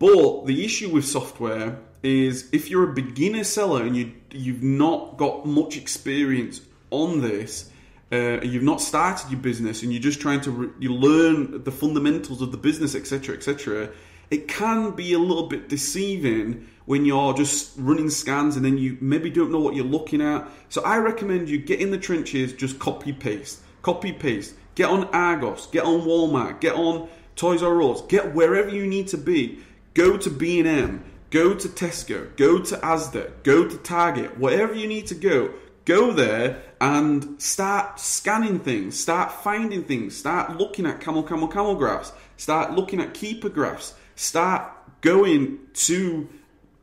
But 0.00 0.46
the 0.46 0.64
issue 0.64 0.88
with 0.90 1.04
software 1.04 1.78
is 2.02 2.48
if 2.50 2.68
you're 2.68 2.90
a 2.90 2.92
beginner 2.92 3.44
seller 3.44 3.84
and 3.84 3.96
you 3.96 4.12
you've 4.32 4.64
not 4.64 5.16
got 5.18 5.46
much 5.46 5.76
experience 5.76 6.62
on 6.90 7.20
this, 7.20 7.70
uh, 8.10 8.40
you've 8.42 8.64
not 8.64 8.80
started 8.80 9.30
your 9.30 9.38
business 9.40 9.84
and 9.84 9.92
you're 9.92 10.02
just 10.02 10.20
trying 10.20 10.40
to 10.40 10.50
re- 10.50 10.70
you 10.80 10.92
learn 10.94 11.62
the 11.62 11.70
fundamentals 11.70 12.42
of 12.42 12.50
the 12.50 12.58
business, 12.58 12.96
etc., 12.96 13.36
etc. 13.36 13.90
It 14.32 14.48
can 14.48 14.96
be 14.96 15.12
a 15.12 15.18
little 15.20 15.46
bit 15.46 15.68
deceiving 15.68 16.66
when 16.86 17.04
you're 17.04 17.34
just 17.34 17.72
running 17.76 18.10
scans 18.10 18.56
and 18.56 18.64
then 18.64 18.78
you 18.78 18.98
maybe 19.00 19.30
don't 19.30 19.52
know 19.52 19.60
what 19.60 19.76
you're 19.76 19.84
looking 19.84 20.20
at. 20.20 20.48
So 20.70 20.82
I 20.82 20.96
recommend 20.96 21.48
you 21.48 21.58
get 21.58 21.78
in 21.78 21.92
the 21.92 21.98
trenches, 21.98 22.52
just 22.52 22.80
copy 22.80 23.12
paste 23.12 23.60
copy 23.82 24.12
paste, 24.12 24.54
get 24.74 24.88
on 24.88 25.04
Argos, 25.06 25.66
get 25.66 25.84
on 25.84 26.02
Walmart, 26.02 26.60
get 26.60 26.74
on 26.74 27.08
Toys 27.36 27.62
R 27.62 27.82
Us, 27.82 28.02
get 28.02 28.34
wherever 28.34 28.68
you 28.68 28.86
need 28.86 29.08
to 29.08 29.18
be. 29.18 29.60
Go 29.94 30.16
to 30.16 30.30
B&M, 30.30 31.04
Go 31.30 31.54
to 31.54 31.68
Tesco, 31.68 32.36
go 32.36 32.58
to 32.58 32.76
Asda, 32.78 33.30
go 33.44 33.68
to 33.68 33.76
Target, 33.78 34.36
wherever 34.38 34.74
you 34.74 34.88
need 34.88 35.06
to 35.08 35.14
go. 35.14 35.54
Go 35.84 36.12
there 36.12 36.62
and 36.80 37.40
start 37.40 38.00
scanning 38.00 38.58
things, 38.58 38.98
start 38.98 39.30
finding 39.30 39.84
things, 39.84 40.16
start 40.16 40.56
looking 40.56 40.86
at 40.86 41.00
camel, 41.00 41.22
camel, 41.22 41.46
camel 41.46 41.76
graphs, 41.76 42.12
start 42.36 42.72
looking 42.72 43.00
at 43.00 43.14
Keepa 43.14 43.52
graphs, 43.52 43.94
start 44.16 44.72
going 45.02 45.58
to 45.72 46.28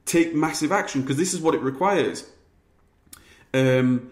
take 0.06 0.34
massive 0.34 0.72
action 0.72 1.02
because 1.02 1.18
this 1.18 1.34
is 1.34 1.42
what 1.42 1.54
it 1.54 1.62
requires. 1.62 2.26
Um, 3.54 4.12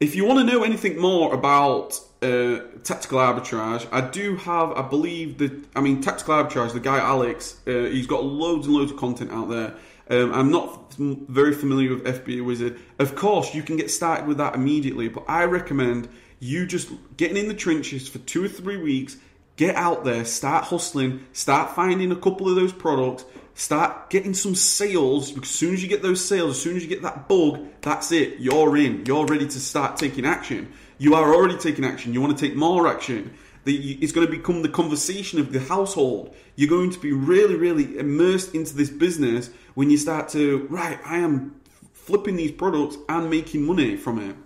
if 0.00 0.14
you 0.14 0.24
want 0.24 0.46
to 0.46 0.52
know 0.52 0.64
anything 0.64 0.98
more 0.98 1.32
about 1.32 1.98
uh, 2.20 2.60
tactical 2.82 3.18
arbitrage, 3.18 3.86
I 3.92 4.00
do 4.00 4.36
have, 4.36 4.72
I 4.72 4.82
believe 4.82 5.38
that, 5.38 5.52
I 5.76 5.80
mean, 5.80 6.00
tactical 6.00 6.34
arbitrage, 6.34 6.72
the 6.72 6.80
guy 6.80 6.98
Alex, 6.98 7.56
uh, 7.66 7.70
he's 7.70 8.06
got 8.06 8.24
loads 8.24 8.66
and 8.66 8.74
loads 8.74 8.90
of 8.90 8.98
content 8.98 9.30
out 9.30 9.48
there. 9.48 9.74
Um, 10.10 10.34
I'm 10.34 10.50
not 10.50 10.94
very 10.94 11.54
familiar 11.54 11.90
with 11.90 12.04
FBA 12.04 12.44
Wizard. 12.44 12.78
Of 12.98 13.16
course, 13.16 13.54
you 13.54 13.62
can 13.62 13.76
get 13.76 13.90
started 13.90 14.26
with 14.26 14.38
that 14.38 14.54
immediately, 14.54 15.08
but 15.08 15.24
I 15.28 15.44
recommend 15.44 16.08
you 16.40 16.66
just 16.66 16.90
getting 17.16 17.36
in 17.36 17.48
the 17.48 17.54
trenches 17.54 18.06
for 18.08 18.18
two 18.18 18.44
or 18.44 18.48
three 18.48 18.76
weeks, 18.76 19.16
get 19.56 19.76
out 19.76 20.04
there, 20.04 20.24
start 20.24 20.64
hustling, 20.64 21.26
start 21.32 21.74
finding 21.74 22.10
a 22.10 22.16
couple 22.16 22.48
of 22.48 22.56
those 22.56 22.72
products, 22.72 23.24
start 23.54 24.10
getting 24.10 24.34
some 24.34 24.54
sales. 24.54 25.36
As 25.36 25.48
soon 25.48 25.74
as 25.74 25.82
you 25.82 25.88
get 25.88 26.02
those 26.02 26.24
sales, 26.24 26.56
as 26.56 26.62
soon 26.62 26.76
as 26.76 26.82
you 26.82 26.88
get 26.88 27.02
that 27.02 27.28
bug, 27.28 27.60
that's 27.80 28.12
it. 28.12 28.40
You're 28.40 28.76
in. 28.76 29.06
You're 29.06 29.26
ready 29.26 29.46
to 29.46 29.60
start 29.60 29.96
taking 29.96 30.26
action. 30.26 30.72
You 30.98 31.14
are 31.14 31.34
already 31.34 31.56
taking 31.58 31.84
action. 31.84 32.12
You 32.12 32.20
want 32.20 32.36
to 32.36 32.46
take 32.46 32.56
more 32.56 32.88
action. 32.88 33.34
it's 33.66 34.12
going 34.12 34.26
to 34.26 34.30
become 34.30 34.62
the 34.62 34.68
conversation 34.68 35.40
of 35.40 35.52
the 35.52 35.60
household. 35.60 36.34
You're 36.56 36.68
going 36.68 36.90
to 36.90 36.98
be 36.98 37.12
really, 37.12 37.54
really 37.56 37.98
immersed 37.98 38.54
into 38.54 38.76
this 38.76 38.90
business 38.90 39.50
when 39.74 39.90
you 39.90 39.96
start 39.96 40.28
to, 40.30 40.66
right, 40.70 40.98
I 41.04 41.18
am 41.18 41.60
flipping 41.92 42.36
these 42.36 42.52
products 42.52 42.96
and 43.08 43.30
making 43.30 43.64
money 43.64 43.96
from 43.96 44.18
it. 44.20 44.36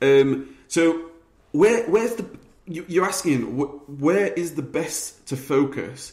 Um, 0.00 0.56
so, 0.68 1.10
where, 1.50 1.84
where's 1.90 2.14
the, 2.14 2.26
you're 2.68 3.06
asking, 3.06 3.42
where 3.98 4.26
is 4.26 4.54
the 4.54 4.62
best 4.62 5.26
to 5.28 5.36
focus? 5.36 6.12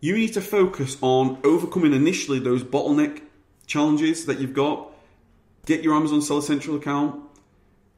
You 0.00 0.16
need 0.16 0.34
to 0.34 0.40
focus 0.40 0.96
on 1.00 1.38
overcoming 1.44 1.92
initially 1.92 2.40
those 2.40 2.64
bottleneck 2.64 3.22
challenges 3.66 4.26
that 4.26 4.40
you've 4.40 4.54
got. 4.54 4.90
Get 5.64 5.82
your 5.82 5.94
Amazon 5.94 6.20
Seller 6.22 6.42
Central 6.42 6.76
account, 6.76 7.22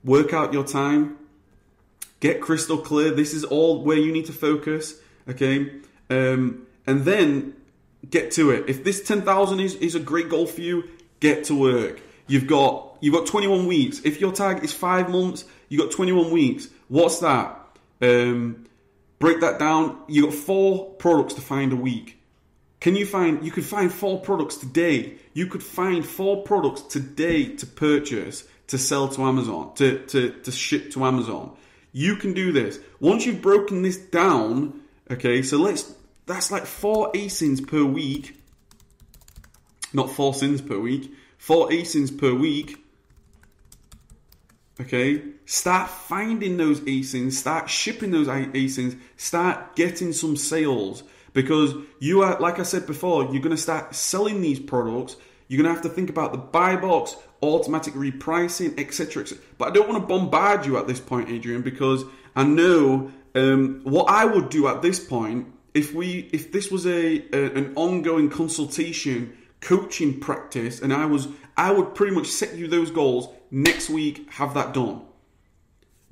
work 0.04 0.34
out 0.34 0.52
your 0.52 0.64
time, 0.64 1.16
get 2.20 2.42
crystal 2.42 2.76
clear. 2.76 3.10
This 3.10 3.32
is 3.32 3.42
all 3.44 3.82
where 3.82 3.96
you 3.96 4.12
need 4.12 4.26
to 4.26 4.32
focus, 4.32 4.94
okay? 5.28 5.72
Um, 6.10 6.66
and 6.86 7.06
then 7.06 7.54
get 8.10 8.32
to 8.32 8.50
it. 8.50 8.68
If 8.68 8.84
this 8.84 9.02
10,000 9.02 9.60
is, 9.60 9.74
is 9.76 9.94
a 9.94 10.00
great 10.00 10.28
goal 10.28 10.46
for 10.46 10.60
you, 10.60 10.84
get 11.20 11.44
to 11.44 11.58
work. 11.58 12.02
You've 12.26 12.46
got 12.46 12.96
you've 13.00 13.14
got 13.14 13.26
21 13.26 13.66
weeks. 13.66 14.00
If 14.04 14.20
your 14.20 14.32
tag 14.32 14.64
is 14.64 14.72
five 14.72 15.10
months, 15.10 15.44
you've 15.68 15.80
got 15.80 15.90
21 15.90 16.30
weeks. 16.30 16.68
What's 16.88 17.18
that? 17.20 17.63
Um, 18.04 18.66
break 19.18 19.40
that 19.40 19.58
down. 19.58 19.98
You 20.08 20.24
got 20.24 20.34
four 20.34 20.90
products 20.94 21.34
to 21.34 21.40
find 21.40 21.72
a 21.72 21.76
week. 21.76 22.20
Can 22.80 22.96
you 22.96 23.06
find? 23.06 23.44
You 23.44 23.50
could 23.50 23.64
find 23.64 23.92
four 23.92 24.20
products 24.20 24.56
today. 24.56 25.16
You 25.32 25.46
could 25.46 25.62
find 25.62 26.04
four 26.04 26.42
products 26.42 26.82
today 26.82 27.56
to 27.56 27.66
purchase 27.66 28.44
to 28.66 28.78
sell 28.78 29.08
to 29.08 29.22
Amazon 29.22 29.74
to 29.76 30.04
to 30.06 30.30
to 30.30 30.52
ship 30.52 30.90
to 30.92 31.04
Amazon. 31.04 31.56
You 31.92 32.16
can 32.16 32.34
do 32.34 32.52
this 32.52 32.78
once 33.00 33.24
you've 33.24 33.42
broken 33.42 33.82
this 33.82 33.96
down. 33.96 34.82
Okay, 35.10 35.42
so 35.42 35.58
let's. 35.58 35.94
That's 36.26 36.50
like 36.50 36.64
four 36.64 37.12
ASINs 37.12 37.66
per 37.66 37.84
week. 37.84 38.40
Not 39.92 40.10
four 40.10 40.32
sins 40.34 40.62
per 40.62 40.78
week. 40.78 41.12
Four 41.36 41.68
ASINs 41.68 42.18
per 42.18 42.32
week 42.32 42.84
Okay, 44.80 45.22
start 45.46 45.90
finding 45.90 46.56
those 46.56 46.80
ASINs, 46.80 47.32
start 47.32 47.68
shipping 47.68 48.10
those 48.10 48.28
ASINs, 48.28 48.98
start 49.16 49.76
getting 49.76 50.12
some 50.12 50.36
sales 50.36 51.02
because 51.32 51.74
you 51.98 52.22
are, 52.22 52.38
like 52.40 52.58
I 52.58 52.62
said 52.62 52.86
before, 52.86 53.24
you're 53.24 53.42
going 53.42 53.56
to 53.56 53.56
start 53.56 53.94
selling 53.94 54.40
these 54.40 54.60
products. 54.60 55.16
You're 55.48 55.62
going 55.62 55.68
to 55.68 55.74
have 55.74 55.90
to 55.90 55.94
think 55.94 56.08
about 56.08 56.32
the 56.32 56.38
buy 56.38 56.76
box, 56.76 57.16
automatic 57.42 57.94
repricing, 57.94 58.78
etc. 58.78 59.22
etc. 59.22 59.44
But 59.58 59.68
I 59.68 59.70
don't 59.72 59.88
want 59.88 60.02
to 60.02 60.06
bombard 60.06 60.64
you 60.64 60.78
at 60.78 60.86
this 60.86 61.00
point, 61.00 61.28
Adrian, 61.28 61.62
because 61.62 62.04
I 62.34 62.44
know 62.44 63.12
um, 63.34 63.80
what 63.84 64.04
I 64.08 64.24
would 64.24 64.48
do 64.48 64.68
at 64.68 64.80
this 64.80 65.00
point 65.00 65.48
if 65.74 65.92
we 65.92 66.30
if 66.32 66.52
this 66.52 66.70
was 66.70 66.86
a, 66.86 67.24
a 67.32 67.52
an 67.54 67.72
ongoing 67.74 68.30
consultation 68.30 69.36
coaching 69.60 70.20
practice 70.20 70.80
and 70.80 70.92
I 70.92 71.06
was 71.06 71.28
I 71.56 71.72
would 71.72 71.94
pretty 71.94 72.14
much 72.14 72.28
set 72.28 72.54
you 72.54 72.68
those 72.68 72.90
goals 72.90 73.28
next 73.50 73.90
week, 73.90 74.30
have 74.32 74.54
that 74.54 74.72
done. 74.72 75.02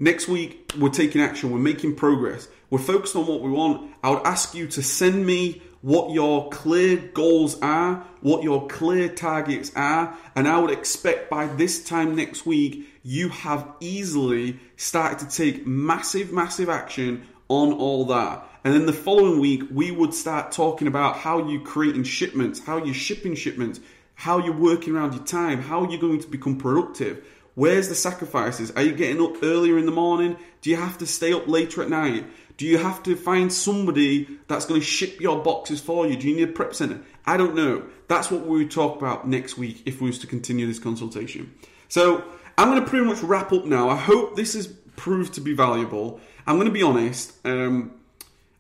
Next 0.02 0.26
week, 0.26 0.72
we're 0.76 0.88
taking 0.88 1.20
action, 1.20 1.52
we're 1.52 1.60
making 1.60 1.94
progress, 1.94 2.48
we're 2.70 2.80
focused 2.80 3.14
on 3.14 3.24
what 3.28 3.40
we 3.40 3.50
want. 3.50 3.94
I 4.02 4.10
would 4.10 4.26
ask 4.26 4.52
you 4.52 4.66
to 4.66 4.82
send 4.82 5.24
me 5.24 5.62
what 5.80 6.10
your 6.10 6.48
clear 6.48 6.96
goals 6.96 7.56
are, 7.62 8.04
what 8.20 8.42
your 8.42 8.66
clear 8.66 9.08
targets 9.08 9.70
are, 9.76 10.18
and 10.34 10.48
I 10.48 10.58
would 10.58 10.72
expect 10.72 11.30
by 11.30 11.46
this 11.46 11.84
time 11.84 12.16
next 12.16 12.44
week, 12.44 12.84
you 13.04 13.28
have 13.28 13.64
easily 13.78 14.58
started 14.76 15.20
to 15.20 15.36
take 15.36 15.68
massive, 15.68 16.32
massive 16.32 16.68
action 16.68 17.24
on 17.46 17.72
all 17.72 18.04
that. 18.06 18.44
And 18.64 18.74
then 18.74 18.86
the 18.86 18.92
following 18.92 19.38
week, 19.38 19.62
we 19.70 19.92
would 19.92 20.14
start 20.14 20.50
talking 20.50 20.88
about 20.88 21.18
how 21.18 21.48
you're 21.48 21.62
creating 21.62 22.02
shipments, 22.02 22.58
how 22.58 22.78
you're 22.78 22.92
shipping 22.92 23.36
shipments, 23.36 23.78
how 24.16 24.38
you're 24.38 24.52
working 24.52 24.96
around 24.96 25.14
your 25.14 25.22
time, 25.22 25.62
how 25.62 25.88
you're 25.88 26.00
going 26.00 26.20
to 26.22 26.28
become 26.28 26.58
productive. 26.58 27.24
Where's 27.54 27.88
the 27.88 27.94
sacrifices? 27.94 28.70
Are 28.72 28.82
you 28.82 28.92
getting 28.92 29.22
up 29.22 29.42
earlier 29.42 29.76
in 29.78 29.86
the 29.86 29.92
morning? 29.92 30.36
Do 30.62 30.70
you 30.70 30.76
have 30.76 30.98
to 30.98 31.06
stay 31.06 31.32
up 31.32 31.46
later 31.48 31.82
at 31.82 31.90
night? 31.90 32.26
Do 32.56 32.66
you 32.66 32.78
have 32.78 33.02
to 33.02 33.16
find 33.16 33.52
somebody 33.52 34.28
that's 34.48 34.64
going 34.64 34.80
to 34.80 34.86
ship 34.86 35.20
your 35.20 35.42
boxes 35.42 35.80
for 35.80 36.06
you? 36.06 36.16
Do 36.16 36.28
you 36.28 36.36
need 36.36 36.48
a 36.48 36.52
prep 36.52 36.74
center? 36.74 37.02
I 37.26 37.36
don't 37.36 37.54
know. 37.54 37.84
That's 38.08 38.30
what 38.30 38.46
we 38.46 38.58
would 38.58 38.70
talk 38.70 38.96
about 38.96 39.28
next 39.28 39.58
week 39.58 39.82
if 39.84 40.00
we 40.00 40.08
was 40.08 40.18
to 40.20 40.26
continue 40.26 40.66
this 40.66 40.78
consultation. 40.78 41.52
So 41.88 42.24
I'm 42.56 42.70
going 42.70 42.82
to 42.82 42.88
pretty 42.88 43.04
much 43.04 43.22
wrap 43.22 43.52
up 43.52 43.64
now. 43.64 43.88
I 43.88 43.96
hope 43.96 44.36
this 44.36 44.54
has 44.54 44.66
proved 44.96 45.34
to 45.34 45.40
be 45.40 45.54
valuable. 45.54 46.20
I'm 46.46 46.56
going 46.56 46.68
to 46.68 46.72
be 46.72 46.82
honest. 46.82 47.34
Um, 47.44 47.92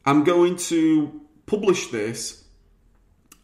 I'm 0.04 0.24
going 0.24 0.56
to 0.56 1.20
publish 1.46 1.88
this 1.88 2.44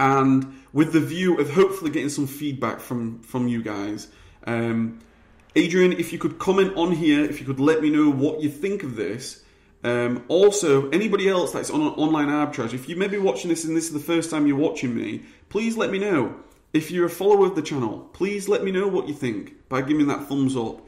and 0.00 0.62
with 0.72 0.92
the 0.92 1.00
view 1.00 1.38
of 1.38 1.50
hopefully 1.50 1.90
getting 1.90 2.08
some 2.08 2.26
feedback 2.26 2.80
from 2.80 3.20
from 3.22 3.48
you 3.48 3.62
guys. 3.62 4.08
Um, 4.46 5.00
Adrian, 5.59 5.92
if 5.92 6.12
you 6.12 6.18
could 6.18 6.38
comment 6.38 6.77
on 6.77 6.92
here, 6.92 7.25
if 7.25 7.40
you 7.40 7.47
could 7.47 7.59
let 7.59 7.83
me 7.83 7.90
know 7.90 8.11
what 8.11 8.40
you 8.40 8.49
think 8.49 8.85
of 8.85 8.94
this. 8.94 9.42
Um, 9.83 10.25
also, 10.29 10.88
anybody 10.90 11.29
else 11.29 11.53
that's 11.53 11.71
on 11.71 11.81
online 11.81 12.29
arbitrage, 12.29 12.75
if 12.75 12.88
you 12.88 12.94
may 12.94 13.09
be 13.09 13.18
watching 13.18 13.49
this 13.49 13.64
and 13.64 13.77
this 13.77 13.87
is 13.87 13.92
the 13.92 13.99
first 13.99 14.31
time 14.31 14.47
you're 14.47 14.57
watching 14.57 14.94
me, 14.94 15.23
please 15.49 15.77
let 15.77 15.90
me 15.90 15.99
know. 15.99 16.37
If 16.73 16.90
you're 16.92 17.07
a 17.07 17.11
follower 17.11 17.47
of 17.47 17.57
the 17.57 17.62
channel, 17.62 18.09
please 18.12 18.49
let 18.49 18.62
me 18.62 18.71
know 18.71 18.87
what 18.87 19.09
you 19.09 19.14
think 19.14 19.68
by 19.68 19.83
giving 19.83 20.07
that 20.09 20.29
thumbs 20.29 20.57
up. 20.57 20.81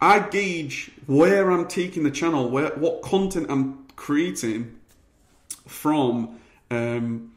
I 0.00 0.20
gauge 0.20 0.92
where 1.06 1.50
I'm 1.50 1.66
taking 1.66 2.04
the 2.04 2.10
channel, 2.10 2.48
where 2.48 2.70
what 2.76 3.02
content 3.02 3.46
I'm 3.50 3.86
creating 3.96 4.78
from 5.66 6.38
um, 6.70 7.32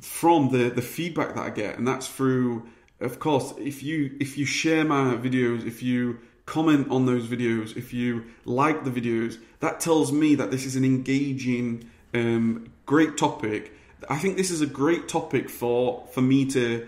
from 0.00 0.50
the 0.50 0.70
the 0.70 0.82
feedback 0.82 1.34
that 1.34 1.44
I 1.44 1.50
get, 1.50 1.78
and 1.78 1.86
that's 1.86 2.08
through, 2.08 2.66
of 3.00 3.18
course, 3.18 3.52
if 3.58 3.82
you 3.82 4.16
if 4.20 4.38
you 4.38 4.44
share 4.44 4.84
my 4.84 5.16
videos, 5.16 5.66
if 5.66 5.82
you 5.82 6.18
comment 6.46 6.88
on 6.90 7.06
those 7.06 7.26
videos, 7.26 7.76
if 7.76 7.92
you 7.92 8.24
like 8.44 8.84
the 8.84 8.90
videos, 8.90 9.38
that 9.60 9.80
tells 9.80 10.12
me 10.12 10.34
that 10.36 10.50
this 10.50 10.64
is 10.64 10.76
an 10.76 10.84
engaging, 10.84 11.88
um, 12.14 12.70
great 12.86 13.16
topic. 13.16 13.72
I 14.08 14.18
think 14.18 14.36
this 14.36 14.50
is 14.50 14.60
a 14.60 14.66
great 14.66 15.08
topic 15.08 15.50
for 15.50 16.06
for 16.12 16.22
me 16.22 16.46
to 16.46 16.86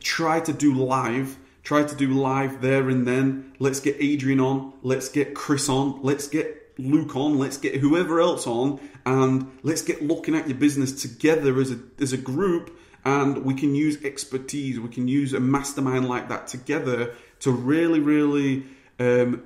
try 0.00 0.40
to 0.40 0.52
do 0.52 0.74
live. 0.74 1.36
Try 1.62 1.84
to 1.84 1.94
do 1.94 2.14
live 2.14 2.62
there 2.62 2.88
and 2.88 3.06
then. 3.06 3.52
Let's 3.58 3.80
get 3.80 3.96
Adrian 4.00 4.40
on. 4.40 4.72
Let's 4.82 5.10
get 5.10 5.34
Chris 5.34 5.68
on. 5.68 6.00
Let's 6.02 6.26
get 6.26 6.60
Luke 6.78 7.16
on, 7.16 7.38
let's 7.38 7.56
get 7.56 7.76
whoever 7.76 8.20
else 8.20 8.46
on, 8.46 8.80
and 9.04 9.50
let's 9.62 9.82
get 9.82 10.02
looking 10.02 10.34
at 10.34 10.48
your 10.48 10.56
business 10.56 11.02
together 11.02 11.60
as 11.60 11.70
a 11.70 11.78
as 12.00 12.12
a 12.12 12.16
group. 12.16 12.76
And 13.04 13.44
we 13.44 13.54
can 13.54 13.74
use 13.74 14.02
expertise. 14.04 14.78
We 14.78 14.88
can 14.88 15.08
use 15.08 15.32
a 15.32 15.40
mastermind 15.40 16.08
like 16.08 16.28
that 16.28 16.46
together 16.46 17.14
to 17.40 17.50
really, 17.50 18.00
really 18.00 18.64
um, 18.98 19.42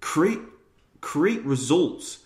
create 0.00 0.40
create 1.00 1.44
results. 1.44 2.18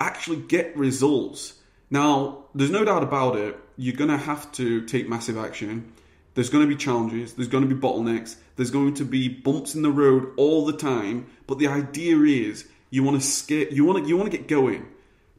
Actually, 0.00 0.38
get 0.38 0.76
results. 0.76 1.54
Now, 1.90 2.44
there's 2.54 2.70
no 2.70 2.84
doubt 2.84 3.02
about 3.02 3.36
it. 3.36 3.58
You're 3.76 3.96
to 3.96 4.16
have 4.16 4.50
to 4.52 4.84
take 4.86 5.08
massive 5.08 5.38
action. 5.38 5.92
There's 6.34 6.50
going 6.50 6.68
to 6.68 6.68
be 6.68 6.76
challenges. 6.76 7.34
There's 7.34 7.48
going 7.48 7.68
to 7.68 7.74
be 7.74 7.80
bottlenecks. 7.80 8.36
There's 8.56 8.70
going 8.70 8.94
to 8.94 9.04
be 9.04 9.28
bumps 9.28 9.74
in 9.74 9.82
the 9.82 9.90
road 9.90 10.32
all 10.36 10.64
the 10.66 10.72
time. 10.72 11.26
But 11.46 11.58
the 11.58 11.68
idea 11.68 12.16
is 12.18 12.68
you 12.90 13.02
want 13.02 13.20
to 13.20 13.26
skate. 13.26 13.72
You 13.72 13.84
want 13.84 14.04
to. 14.04 14.08
You 14.08 14.16
want 14.16 14.30
to 14.30 14.36
get 14.36 14.46
going. 14.46 14.86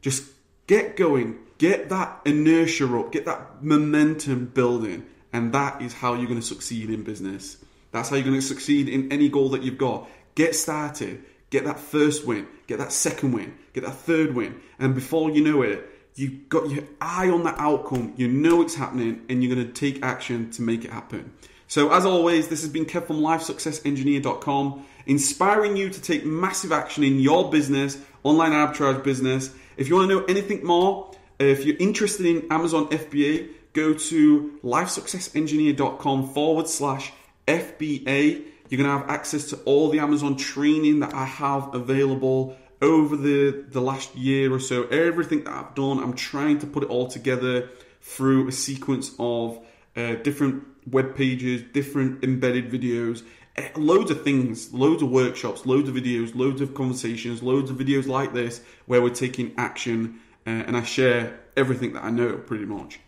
Just 0.02 0.24
get 0.66 0.96
going. 0.96 1.38
Get 1.60 1.90
that 1.90 2.22
inertia 2.24 2.86
up. 2.98 3.12
Get 3.12 3.26
that 3.26 3.62
momentum 3.62 4.46
building, 4.46 5.04
And 5.30 5.52
that 5.52 5.82
is 5.82 5.92
how 5.92 6.14
you're 6.14 6.26
going 6.26 6.40
to 6.40 6.46
succeed 6.46 6.88
in 6.88 7.04
business. 7.04 7.58
That's 7.92 8.08
how 8.08 8.16
you're 8.16 8.24
going 8.24 8.40
to 8.40 8.42
succeed 8.42 8.88
in 8.88 9.12
any 9.12 9.28
goal 9.28 9.50
that 9.50 9.62
you've 9.62 9.76
got. 9.76 10.08
Get 10.34 10.54
started, 10.54 11.22
get 11.50 11.66
that 11.66 11.78
first 11.78 12.26
win, 12.26 12.46
get 12.66 12.78
that 12.78 12.92
second 12.92 13.32
win, 13.32 13.58
get 13.74 13.84
that 13.84 13.94
third 13.94 14.34
win. 14.34 14.58
And 14.78 14.94
before 14.94 15.30
you 15.30 15.44
know 15.44 15.60
it, 15.60 15.86
you've 16.14 16.48
got 16.48 16.70
your 16.70 16.84
eye 16.98 17.28
on 17.28 17.44
that 17.44 17.56
outcome, 17.58 18.14
you 18.16 18.26
know 18.26 18.62
it's 18.62 18.74
happening, 18.74 19.20
and 19.28 19.44
you're 19.44 19.54
going 19.54 19.66
to 19.66 19.72
take 19.72 20.02
action 20.02 20.50
to 20.52 20.62
make 20.62 20.86
it 20.86 20.90
happen. 20.90 21.30
So, 21.68 21.92
as 21.92 22.06
always, 22.06 22.48
this 22.48 22.62
has 22.62 22.70
been 22.70 22.86
Kev 22.86 23.06
from 23.06 23.20
LifeSuccessEngineer.com, 23.20 24.86
inspiring 25.04 25.76
you 25.76 25.90
to 25.90 26.00
take 26.00 26.24
massive 26.24 26.72
action 26.72 27.04
in 27.04 27.20
your 27.20 27.50
business, 27.50 27.98
online 28.22 28.52
arbitrage 28.52 29.04
business. 29.04 29.54
If 29.76 29.88
you 29.88 29.96
want 29.96 30.08
to 30.08 30.16
know 30.16 30.24
anything 30.24 30.64
more, 30.64 31.09
if 31.44 31.64
you're 31.64 31.76
interested 31.78 32.26
in 32.26 32.46
Amazon 32.50 32.88
FBA, 32.88 33.48
go 33.72 33.94
to 33.94 34.58
LifeSuccessEngineer.com 34.62 36.28
forward 36.34 36.68
slash 36.68 37.12
FBA. 37.46 38.44
You're 38.68 38.82
going 38.82 38.90
to 38.90 38.98
have 38.98 39.08
access 39.08 39.46
to 39.50 39.56
all 39.64 39.88
the 39.88 39.98
Amazon 39.98 40.36
training 40.36 41.00
that 41.00 41.14
I 41.14 41.24
have 41.24 41.74
available 41.74 42.56
over 42.82 43.16
the, 43.16 43.64
the 43.68 43.80
last 43.80 44.14
year 44.14 44.52
or 44.52 44.60
so. 44.60 44.84
Everything 44.84 45.44
that 45.44 45.52
I've 45.52 45.74
done, 45.74 45.98
I'm 45.98 46.14
trying 46.14 46.58
to 46.60 46.66
put 46.66 46.82
it 46.82 46.90
all 46.90 47.08
together 47.08 47.68
through 48.00 48.48
a 48.48 48.52
sequence 48.52 49.12
of 49.18 49.58
uh, 49.96 50.14
different 50.16 50.64
web 50.86 51.14
pages, 51.14 51.62
different 51.72 52.24
embedded 52.24 52.70
videos, 52.70 53.22
uh, 53.58 53.62
loads 53.76 54.10
of 54.10 54.22
things, 54.22 54.72
loads 54.72 55.02
of 55.02 55.10
workshops, 55.10 55.66
loads 55.66 55.88
of 55.88 55.94
videos, 55.94 56.34
loads 56.34 56.60
of 56.60 56.74
conversations, 56.74 57.42
loads 57.42 57.70
of 57.70 57.76
videos 57.76 58.06
like 58.06 58.32
this 58.32 58.62
where 58.86 59.02
we're 59.02 59.10
taking 59.10 59.52
action 59.58 60.20
uh, 60.46 60.50
and 60.50 60.76
I 60.76 60.82
share 60.82 61.40
everything 61.56 61.92
that 61.94 62.04
I 62.04 62.10
know 62.10 62.36
pretty 62.36 62.64
much. 62.64 63.00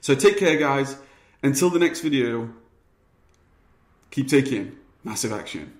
So 0.00 0.14
take 0.14 0.38
care, 0.38 0.56
guys. 0.56 0.96
Until 1.42 1.70
the 1.70 1.78
next 1.78 2.00
video, 2.00 2.50
keep 4.10 4.28
taking 4.28 4.76
massive 5.04 5.32
action. 5.32 5.72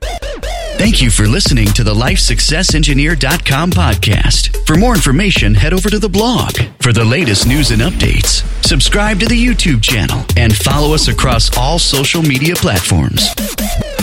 Thank 0.82 1.00
you 1.00 1.10
for 1.10 1.28
listening 1.28 1.66
to 1.74 1.84
the 1.84 1.94
LifeSuccessEngineer.com 1.94 3.70
podcast. 3.70 4.66
For 4.66 4.76
more 4.76 4.94
information, 4.94 5.54
head 5.54 5.72
over 5.72 5.88
to 5.88 5.98
the 5.98 6.08
blog. 6.08 6.56
For 6.80 6.92
the 6.92 7.04
latest 7.04 7.46
news 7.46 7.70
and 7.70 7.80
updates, 7.82 8.42
subscribe 8.64 9.20
to 9.20 9.26
the 9.26 9.46
YouTube 9.46 9.80
channel 9.82 10.24
and 10.36 10.52
follow 10.56 10.94
us 10.94 11.06
across 11.06 11.56
all 11.56 11.78
social 11.78 12.22
media 12.22 12.56
platforms. 12.56 13.28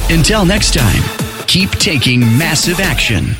Until 0.10 0.46
next 0.46 0.74
time, 0.74 1.04
keep 1.48 1.72
taking 1.72 2.22
massive 2.22 2.80
action. 2.80 3.36